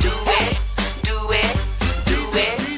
do 0.00 0.12
it, 0.40 0.58
do 1.02 1.16
it, 1.30 1.56
do 2.04 2.20
it, 2.38 2.75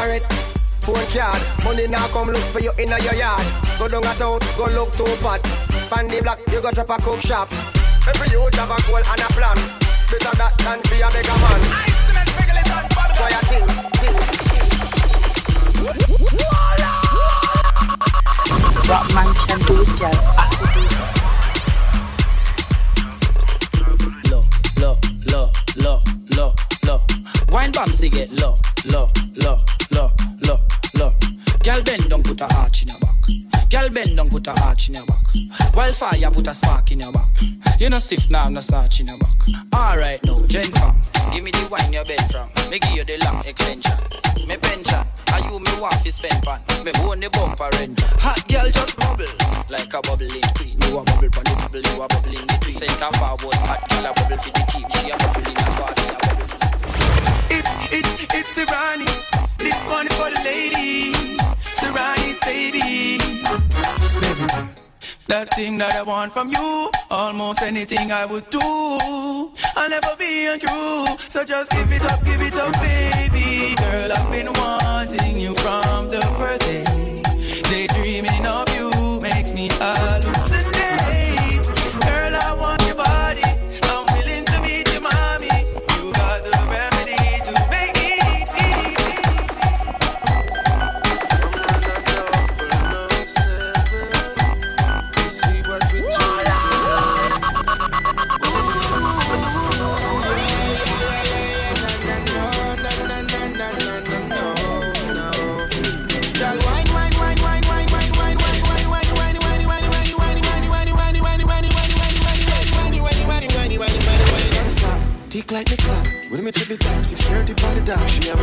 Cigarette, 0.00 0.24
phone 0.80 1.06
card, 1.12 1.42
money 1.62 1.86
now 1.86 2.08
come 2.08 2.28
look 2.28 2.42
for 2.54 2.60
you 2.60 2.72
in 2.78 2.88
your 2.88 3.14
yard. 3.14 3.46
Go 3.78 3.86
down 3.86 4.02
a 4.02 4.14
town, 4.14 4.40
go 4.56 4.64
look 4.72 4.92
to 4.92 5.04
pot. 5.20 5.42
Pan 5.90 6.08
the 6.08 6.22
block, 6.22 6.40
you 6.50 6.62
go 6.62 6.70
drop 6.70 6.88
a 6.88 6.96
cook 7.02 7.20
shop. 7.20 7.52
Every 8.08 8.30
youth 8.30 8.54
have 8.54 8.70
a 8.70 8.80
goal 8.88 8.96
and 8.96 9.20
a 9.20 9.28
plan. 9.28 9.56
Better 10.08 10.36
that 10.38 10.56
than 10.64 10.80
be 10.88 11.02
a 11.04 11.10
beggar 11.12 11.36
man. 11.36 11.60
Try 13.14 13.28
a 13.28 13.40
thing, 13.44 13.66
thing. 14.00 14.16
What 18.88 19.04
man 19.12 19.34
can 19.44 19.58
do, 19.68 19.84
girl, 20.00 20.16
I 20.40 20.48
can 20.56 20.68
do. 20.72 20.80
low, 24.30 24.44
low, 24.80 24.96
low, 25.28 25.46
low, 25.76 25.98
low, 26.38 26.50
low. 26.86 27.00
Wine 27.52 27.72
bouncy 27.72 28.08
get 28.10 28.30
low, 28.40 28.56
low, 28.86 28.92
low, 28.92 29.04
low, 29.04 29.19
a 34.50 34.62
arch 34.64 34.88
in 34.88 34.94
your 34.94 35.06
back. 35.06 35.24
Wildfire, 35.74 36.30
put 36.30 36.46
a 36.46 36.54
spark 36.54 36.90
in 36.92 37.00
your 37.00 37.12
back. 37.12 37.30
You 37.78 37.88
no 37.88 37.98
stiff 37.98 38.30
now, 38.30 38.42
nah, 38.42 38.46
I'm 38.46 38.54
no 38.54 38.60
starch 38.60 39.00
in 39.00 39.08
your 39.08 39.18
back. 39.18 39.40
Alright 39.74 40.22
now, 40.24 40.38
Jen 40.46 40.70
fam, 40.72 40.94
give 41.32 41.44
me 41.44 41.50
the 41.50 41.66
wine 41.70 41.92
you 41.92 42.04
bend 42.04 42.30
from. 42.30 42.48
Me 42.70 42.78
give 42.78 42.92
you 42.92 43.04
the 43.04 43.16
long 43.24 43.40
extension. 43.46 43.96
Me 44.46 44.56
pension, 44.56 45.04
and 45.32 45.44
you 45.46 45.58
me 45.60 45.72
want 45.80 45.94
fi 46.02 46.10
spend 46.10 46.42
pan. 46.42 46.60
Me 46.84 46.92
own 47.06 47.20
the 47.20 47.30
bumper 47.30 47.70
end. 47.78 47.98
Hot 48.20 48.40
girl 48.48 48.68
just 48.70 48.98
bubble 48.98 49.24
like 49.70 49.92
a 49.94 50.00
bubbling 50.02 50.50
queen. 50.56 50.76
You 50.82 50.98
a 50.98 51.04
bubble 51.04 51.30
pon 51.30 51.44
the 51.44 51.54
bubble, 51.56 51.80
you 51.80 52.02
a 52.02 52.06
bubble 52.08 52.34
in 52.34 52.46
between. 52.46 52.74
Center 52.74 53.10
forward, 53.16 53.60
hot 53.64 53.80
girl 53.88 54.06
a 54.06 54.12
bubble 54.12 54.38
for 54.38 54.50
the 54.50 54.64
team. 54.72 54.79
That 65.30 65.54
thing 65.54 65.78
that 65.78 65.94
I 65.94 66.02
want 66.02 66.32
from 66.32 66.48
you, 66.50 66.90
almost 67.08 67.62
anything 67.62 68.10
I 68.10 68.26
would 68.26 68.50
do. 68.50 68.58
I'll 68.60 69.88
never 69.88 70.16
be 70.18 70.46
untrue, 70.46 71.06
so 71.28 71.44
just 71.44 71.70
give 71.70 71.92
it 71.92 72.04
up, 72.04 72.24
give 72.24 72.40
it 72.40 72.56
up, 72.58 72.72
baby. 72.80 73.76
Girl, 73.76 74.10
I've 74.10 74.28
been 74.32 74.52
wanting 74.54 75.38
you 75.38 75.54
from 75.62 76.10
the 76.10 76.20
first 76.36 76.62
day. 76.62 77.22
Daydreaming 77.62 78.44
of 78.44 78.68
you 78.74 79.20
makes 79.20 79.52
me 79.52 79.68
hallucinate. 79.68 80.39
Tick 115.30 115.52
like 115.52 115.68
the 115.68 115.76
clock. 115.76 116.06
When 116.28 116.44
me 116.44 116.50
the 116.50 116.76
time, 116.76 117.02
6.30 117.02 117.54
on 117.64 117.84
the. 117.84 118.06
She 118.08 118.28
a 118.28 118.36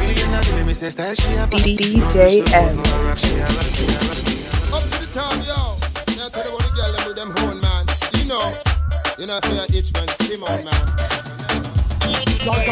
me 0.66 0.74
say 0.74 0.90
style, 0.90 1.14
she 1.14 1.34
a 1.34 1.44
Up 1.44 1.52
to 1.52 1.60
the 4.96 5.08
top, 5.12 5.36
yo. 5.44 5.76
Yeah, 6.16 6.30
tell 6.32 6.44
the 6.44 6.52
one 6.56 6.72
girl 6.76 6.92
them 6.96 7.04
with 7.06 7.18
them 7.18 7.32
horn, 7.36 7.60
man. 7.60 7.86
You 8.16 8.26
know, 8.30 8.54
you 9.20 9.28
know, 9.28 9.40
man, 9.94 10.08
slim 10.08 10.44
on, 10.44 10.64
man. 10.64 11.08
Girl, 12.46 12.64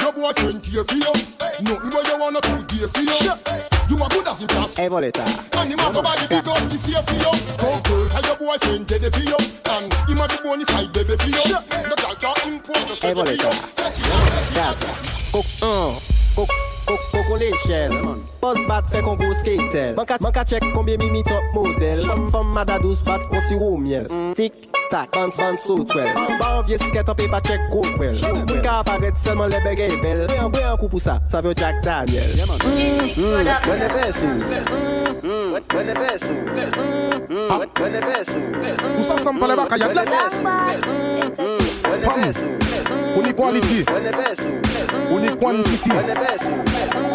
your 0.00 0.12
boyfriend 0.12 0.62
care 0.62 0.84
for 0.84 0.94
you. 0.94 1.37
Nothing 1.60 1.90
where 1.90 2.06
you 2.06 2.20
wanna 2.20 2.40
do 2.40 2.62
care 2.70 2.86
for 2.88 3.00
you. 3.02 3.18
You 3.88 3.96
are 4.02 4.08
good 4.10 4.28
as 4.28 4.40
in 4.42 4.46
class. 4.48 4.76
Hey, 4.76 4.88
boleta. 4.88 5.26
And 5.58 5.72
him 5.72 5.78
have 5.78 5.92
nobody 5.92 6.26
big 6.28 6.46
us 6.46 6.64
this 6.66 6.86
year 6.86 7.02
for 7.02 7.14
you. 7.14 7.32
Go 7.58 7.80
girl, 7.82 8.06
and 8.14 8.26
your 8.26 8.36
boyfriend 8.36 8.86
dead 8.86 9.12
for 9.12 9.20
you. 9.20 9.34
And 9.74 9.92
him 10.06 10.18
have 10.18 10.30
the 10.30 10.40
bonny 10.44 10.64
baby 10.64 11.16
for 11.16 11.26
you. 11.26 11.58
The 11.66 11.96
girl 11.98 12.14
can't 12.14 12.46
import 12.46 12.86
the 12.86 12.94
straight 12.94 13.16
for 13.16 13.26
you. 13.26 13.50
Say 13.74 13.90
she 13.90 14.02
want, 14.06 14.30
say 14.30 14.42
she 14.46 14.60
want. 14.60 14.78
Cook, 15.32 15.46
uh, 15.62 15.98
cook, 16.36 16.77
Koko 16.88 17.36
le 17.36 17.50
chel 17.66 17.92
Poz 18.40 18.58
bat 18.68 18.88
fe 18.92 19.02
kon 19.04 19.18
go 19.20 19.28
skater 19.40 19.94
Man 19.96 20.32
ka 20.32 20.44
chek 20.44 20.64
konbye 20.74 20.96
mimi 20.98 21.22
top 21.22 21.44
model. 21.54 22.04
Fom 22.32 22.52
mada 22.54 22.78
douz 22.78 23.02
bat 23.04 23.20
kon 23.28 23.40
siro 23.48 23.76
miel. 23.76 24.06
Tik 24.38 24.52
tak, 24.90 25.10
ban 25.12 25.30
ban 25.36 25.56
sou 25.56 25.84
twel. 25.84 26.08
Ba 26.40 26.58
anvye 26.58 26.78
sket 26.78 27.08
anpe 27.12 27.28
pa 27.28 27.40
chek 27.44 27.68
go 27.72 27.82
kwel. 27.98 28.16
Mwen 28.46 28.62
ka 28.64 28.78
aparet 28.80 29.20
selman 29.24 29.52
le 29.52 29.60
bege 29.66 29.90
bel. 30.02 30.24
Mwen 30.30 30.64
an 30.64 30.78
kou 30.80 30.88
pou 30.88 31.02
sa, 31.02 31.18
sa 31.28 31.42
vyo 31.44 31.52
Jack 31.52 31.82
Daniel. 31.84 32.32
Mwen 32.46 33.84
e 33.84 33.92
besi 33.96 35.07
Ou 35.28 35.60
sa 39.02 39.18
san 39.18 39.36
pale 39.38 39.54
baka 39.56 39.76
ya 39.76 39.88
dek 39.92 40.08
Pam 42.00 42.22
Uni 43.14 43.32
quality 43.34 43.84
Uni 45.12 45.28
quantity 45.36 45.90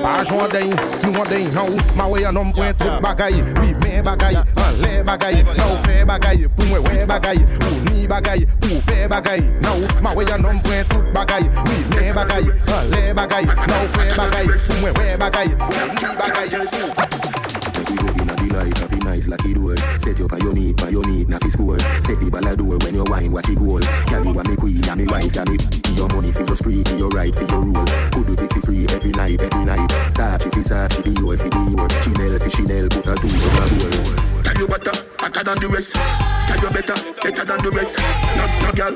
Pa 0.04 0.20
ajon 0.22 0.48
den, 0.54 0.70
nou 1.02 1.22
an 1.22 1.28
den 1.32 1.50
Nan 1.56 1.66
ou. 1.72 1.80
Ma 1.98 2.06
wey 2.06 2.26
an 2.30 2.38
om 2.38 2.54
mwen 2.54 2.76
tout 2.78 3.02
bagay 3.02 3.34
Oui 3.62 3.74
men 3.82 4.04
bagay, 4.06 4.36
an 4.38 4.78
le 4.84 5.04
bagay 5.04 5.42
Nan 5.58 5.72
ou 5.72 5.78
fe 5.88 6.06
bagay, 6.06 6.46
pou 6.54 6.70
mwen 6.70 6.86
we 6.86 7.06
bagay 7.10 7.42
Ou 7.66 7.76
ni 7.90 8.06
bagay, 8.08 8.46
pou 8.62 8.78
pe 8.86 9.08
bagay 9.10 9.42
Nan 9.64 9.74
ou. 9.80 9.88
Ma 10.06 10.14
wey 10.14 10.30
an 10.36 10.46
om 10.46 10.62
mwen 10.68 10.86
tout 10.92 11.10
bagay 11.16 11.50
Oui 11.66 11.82
men 11.96 12.14
bagay, 12.14 12.46
an 12.46 12.94
le 12.94 13.14
bagay 13.18 13.50
Nan 13.50 13.80
ou 13.80 13.90
fe 13.98 14.06
bagay, 14.14 14.46
pou 14.54 14.76
mwen 14.84 14.94
we 15.02 15.18
bagay 15.18 15.50
Ou 15.50 15.66
ni 15.98 16.14
bagay, 16.14 16.46
pou 16.46 16.62
pe 16.62 17.02
bagay 17.02 17.43
Make 17.78 17.90
we 17.90 17.98
go 17.98 18.08
in 18.22 18.30
a 18.30 18.36
delight, 18.36 18.78
happy 18.78 19.00
nice 19.04 19.28
like 19.28 19.46
it 19.46 19.56
door. 19.56 19.78
Set 20.00 20.20
you 20.20 20.28
for 20.28 20.40
your 20.40 20.54
need, 20.54 20.80
for 20.80 20.90
your 20.90 21.06
need, 21.06 21.30
not 21.30 21.44
score. 21.50 21.80
Set 22.02 22.20
the 22.20 22.30
ball 22.32 22.48
a 22.48 22.56
door 22.56 22.78
when 22.80 22.96
you 22.96 23.04
wine, 23.08 23.32
watch 23.32 23.50
it 23.50 23.58
goal. 23.58 23.82
Girl, 24.10 24.24
you 24.26 24.40
a 24.40 24.44
me 24.44 24.56
queen, 24.56 24.84
a 24.90 24.96
me 24.96 25.06
wife, 25.06 25.38
a 25.38 25.46
me 25.46 25.58
your 25.96 26.08
money 26.10 26.32
for 26.32 26.44
your 26.44 26.56
spree, 26.56 26.84
for 26.84 26.96
your 26.96 27.10
right, 27.10 27.34
for 27.36 27.46
your 27.46 27.62
rule. 27.62 27.86
Could 28.12 28.36
do 28.36 28.48
for 28.48 28.62
free 28.62 28.86
every 28.90 29.12
night, 29.12 29.42
every 29.42 29.66
night. 29.66 29.90
Sachi 30.12 30.52
for 30.52 30.64
Sachi, 30.66 31.04
be 31.04 31.12
your, 31.22 31.38
for 31.38 31.50
be 31.50 31.72
your. 31.72 31.90
Chanel 32.02 32.38
for 32.40 32.50
Chanel, 32.50 32.90
put 32.90 33.08
a 33.08 33.16
two 33.16 33.30
to 33.30 33.50
my 33.56 33.68
door. 33.78 34.44
Tell 34.44 34.58
you 34.58 34.68
better, 34.68 34.92
uh, 34.92 35.04
hotter 35.20 35.44
than 35.44 35.60
the 35.60 35.70
rest. 35.70 35.96
Tell 35.96 36.60
you 36.60 36.70
better, 36.70 36.98
better 37.22 37.46
than 37.46 37.60
the 37.64 37.72
rest. 37.72 37.98
No, 38.38 38.46
no 38.66 38.72
girl, 38.74 38.94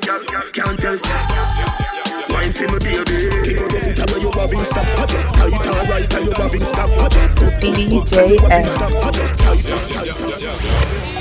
can't 0.51 0.79
test. 0.79 1.86
Wine 2.29 2.51
me, 2.71 2.79
baby. 2.79 3.17
Kick 3.43 3.61
out 3.61 3.71
your 3.71 3.81
foot 3.81 3.99
and 3.99 4.11
when 4.11 4.21
you 4.21 4.31
having 4.31 4.65
stop. 4.65 4.87
Just 5.07 5.25
tight 5.33 5.53
and 5.53 5.89
right 5.89 6.13
and 6.13 6.25
you 6.25 6.33
having 6.33 6.65
stop. 6.65 6.89
Just 7.11 7.29
DJ 7.61 8.51
M. 8.51 8.67
Stop. 8.67 9.13
Just 9.13 9.37
tight 9.37 9.65
and 9.65 10.21
right. 10.21 11.16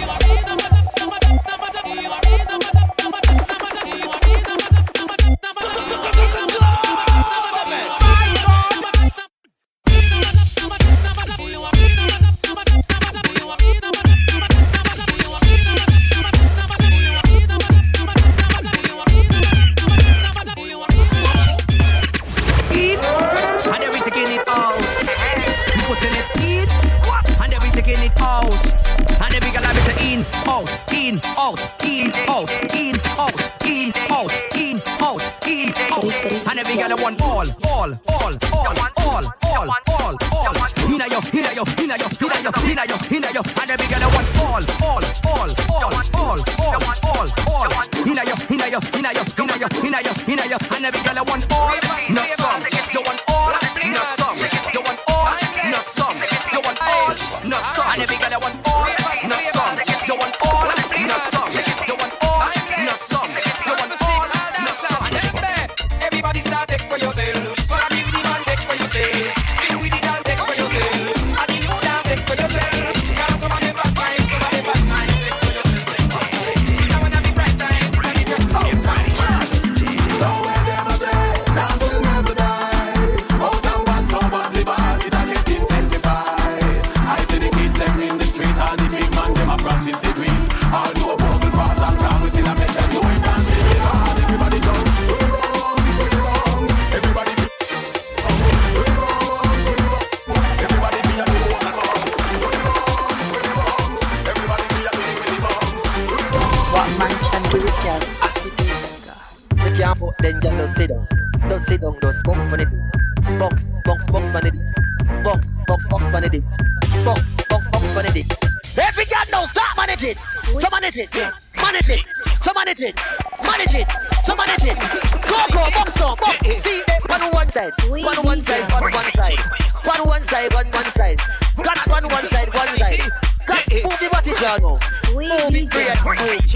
manage 121.67 121.91
it, 121.91 122.07
so 122.41 122.53
manage 122.55 122.81
it, 122.81 122.95
manage 123.43 123.75
it, 123.75 123.91
so 124.23 124.37
manage 124.37 124.65
it. 124.65 124.79
Go 125.27 125.39
go, 125.51 125.63
box 125.75 126.01
up, 126.01 126.21
box. 126.21 126.39
See 126.63 126.83
eh, 126.87 126.99
one 127.09 127.23
on 127.23 127.33
one 127.33 127.51
side, 127.51 127.73
one 127.91 128.19
on 128.19 128.25
one 128.25 128.41
side, 128.41 128.71
one 128.71 128.93
one 128.93 129.11
side, 129.11 129.39
one 129.83 130.07
one 130.07 130.23
side, 130.23 130.53
one 130.55 130.71
one 130.71 130.85
side. 130.95 131.19
Got 131.57 131.79
one 131.89 132.05
one 132.09 132.25
side, 132.27 132.49
one 132.55 132.69
side. 132.79 133.03
Got 133.47 133.67
move 133.83 133.99
the 133.99 134.09
body, 134.13 134.31
Jano. 134.39 134.79
Move 135.11 135.55
it, 135.55 135.71
Brian, 135.71 135.99
move 136.07 136.23
it, 136.23 136.55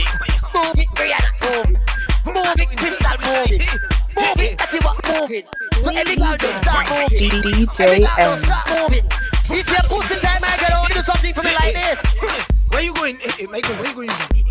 move 0.54 0.78
it, 0.78 0.88
Brian, 0.94 1.26
move 1.42 1.74
it, 1.74 1.80
move 2.26 2.60
it, 2.60 2.78
Crystal, 2.78 3.16
move 3.26 3.50
it. 3.50 3.66
Move 4.14 4.40
it, 4.46 4.58
that's 4.58 4.84
what 4.84 4.96
moving. 5.10 5.44
So 5.82 5.90
every 5.90 6.16
girl 6.16 6.36
just 6.36 6.62
start 6.62 6.86
moving. 6.86 7.32
Every 7.34 7.66
girl 7.66 8.16
just 8.16 8.44
start 8.44 8.66
moving. 8.70 9.06
If 9.50 9.66
you're 9.66 9.86
pussy 9.90 10.20
time, 10.22 10.42
I 10.44 10.56
get 10.60 10.72
on 10.72 10.86
do 10.86 11.02
something 11.02 11.34
for 11.34 11.42
me 11.42 11.54
like 11.54 11.74
this. 11.74 11.98
Where 12.70 12.82
you 12.82 12.94
going? 12.94 13.18
Hey, 13.18 13.46
Michael, 13.46 13.74
where 13.74 13.88
you 13.88 13.94
going? 14.06 14.49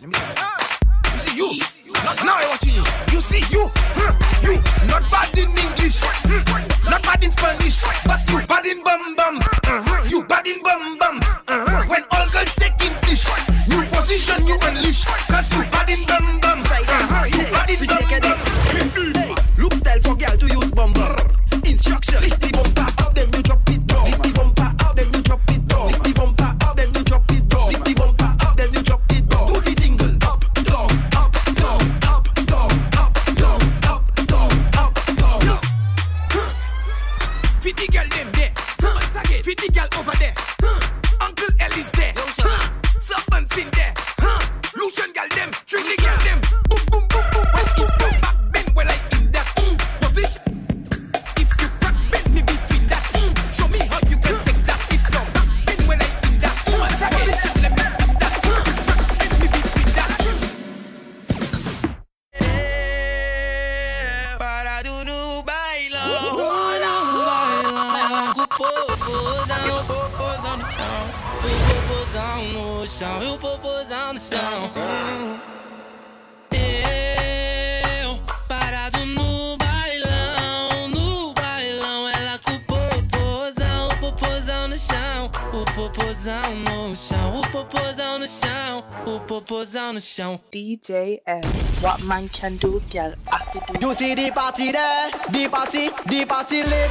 Let 0.00 0.08
me 0.08 0.14
see. 0.16 1.36
You 1.36 1.52
see 1.52 1.84
you. 1.84 1.92
Not 1.92 2.24
now 2.24 2.36
I 2.40 2.48
watching 2.48 2.72
you. 2.72 2.84
You 3.12 3.20
see 3.20 3.44
you. 3.52 3.68
Hmm. 3.68 4.16
You 4.40 4.56
not 4.88 5.04
bad 5.12 5.36
in 5.36 5.52
English. 5.52 6.00
Hmm. 6.00 6.88
Not 6.88 7.02
bad 7.02 7.22
in 7.22 7.30
Spanish. 7.30 7.84
But 8.06 8.24
you 8.30 8.46
bad 8.46 8.64
in 8.64 8.82
bum 8.82 9.14
bum. 9.14 9.36
Uh-huh. 9.36 10.08
You 10.08 10.24
bad 10.24 10.46
in 10.46 10.62
bum 10.62 10.96
bum. 10.96 11.20
Uh-huh. 11.20 11.84
When 11.84 12.04
all 12.12 12.30
girls 12.30 12.54
taking 12.56 12.96
fish, 13.04 13.28
new 13.68 13.84
position 13.92 14.46
you 14.46 14.56
unleash. 14.62 15.04
Cause 15.04 15.52
you 15.52 15.69
são 90.10 90.40
DJ 90.50 91.22
F. 91.24 91.46
What 91.82 92.02
man 92.02 92.28
can 92.28 92.56
do, 92.56 92.82
girl, 92.90 93.14
I 93.30 93.44
do. 93.52 93.86
You 93.86 93.94
see 93.94 94.14
the 94.14 94.32
party 94.32 94.72
there, 94.72 95.10
the 95.30 95.48
party, 95.48 95.88
the 96.06 96.26
party 96.26 96.62
lit. 96.64 96.90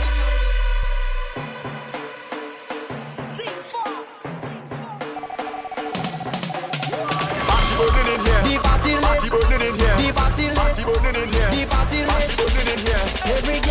burning 7.79 8.13
in 8.13 8.25
here. 8.25 8.41
The 8.43 8.59
party 8.63 8.93
lit. 8.93 9.03
Party 9.03 9.29
burning 9.29 9.67
in 9.67 9.75
here. 9.75 9.95
The 9.97 10.13
party 10.13 10.47
lit. 10.47 10.55
Party 10.55 10.83
burning 10.83 11.21
in 11.21 11.29
here. 11.29 11.49
The 11.49 11.65
party 11.67 11.99
lit. 11.99 12.09
Party 12.09 12.35
burning 12.39 12.69
in 12.73 12.79
here. 12.87 13.05
Every 13.35 13.68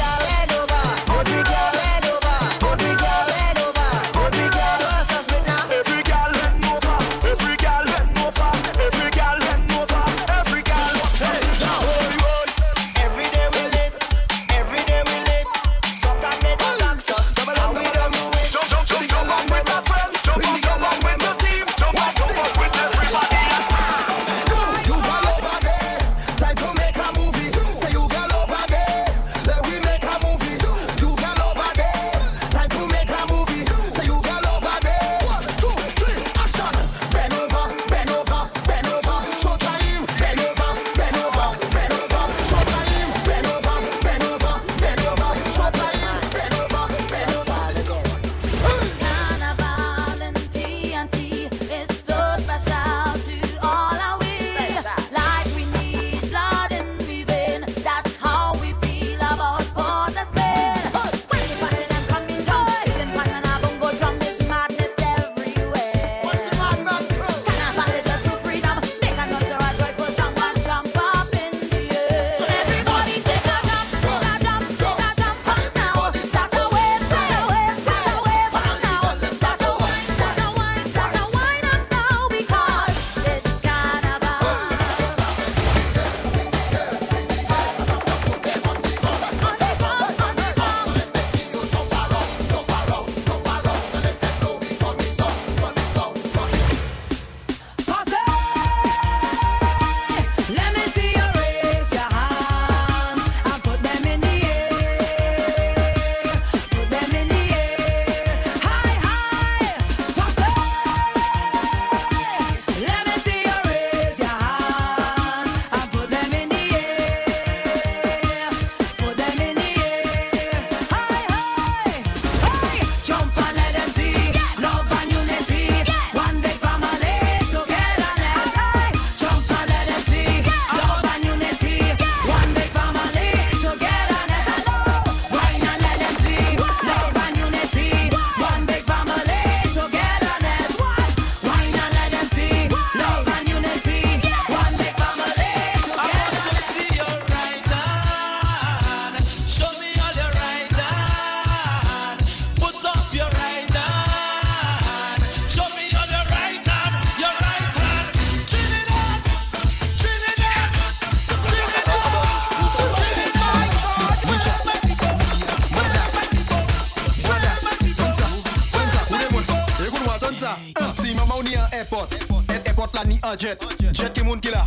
jet 173.38 173.58
Jet 173.92 174.12
ki 174.14 174.22
moun 174.24 174.40
ki 174.40 174.50
la 174.50 174.66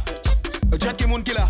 Jet 0.79 0.95
ki 0.97 1.07
moun 1.07 1.23
ki 1.23 1.33
la 1.35 1.49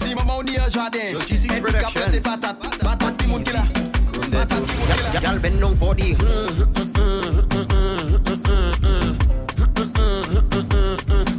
Si 0.00 0.14
maman 0.14 0.38
ou 0.38 0.42
ni 0.42 0.56
an 0.58 0.70
jardin 0.70 0.98
Et 0.98 1.60
pi 1.60 1.72
ka 1.72 1.90
plante 1.92 2.20
patat 2.24 2.54
Patat 2.80 3.16
ki 3.20 3.26
moun 3.28 3.44
ki 3.44 3.52
la 3.52 3.64
Patat 4.32 4.64
ki 4.64 4.74
moun 4.78 4.88
ki 4.88 4.96
la 5.12 5.20
Y'all 5.20 5.38
bend 5.38 5.78
for 5.78 5.94
the 5.94 6.14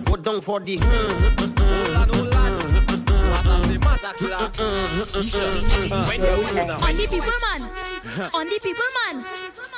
Go 0.05 0.15
down 0.17 0.41
for 0.41 0.59
the 0.59 0.77
On 6.83 6.97
the 6.97 7.07
people 7.09 7.39
man. 7.41 7.61
On 8.33 8.45
the 8.45 8.59
people 8.61 8.91
man. 8.93 9.25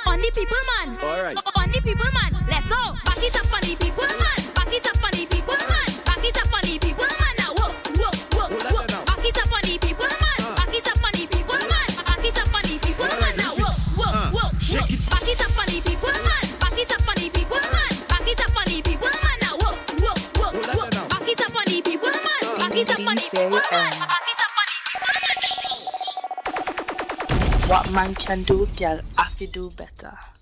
On 0.06 0.20
the 0.20 0.30
people 0.34 0.62
man. 0.68 0.88
On 1.56 1.70
the 1.70 1.80
people 1.80 2.10
man. 2.12 2.32
Let's 2.48 2.66
go. 2.68 2.74
Back 3.04 3.22
it 3.22 3.36
up 3.36 3.52
on 3.54 3.60
the 3.62 3.76
people 3.76 4.06
man. 4.18 4.43
What 27.66 27.90
man 27.92 28.14
can 28.14 28.42
do, 28.42 28.68
girl, 28.76 29.00
to 29.38 29.46
do 29.46 29.70
better. 29.70 30.33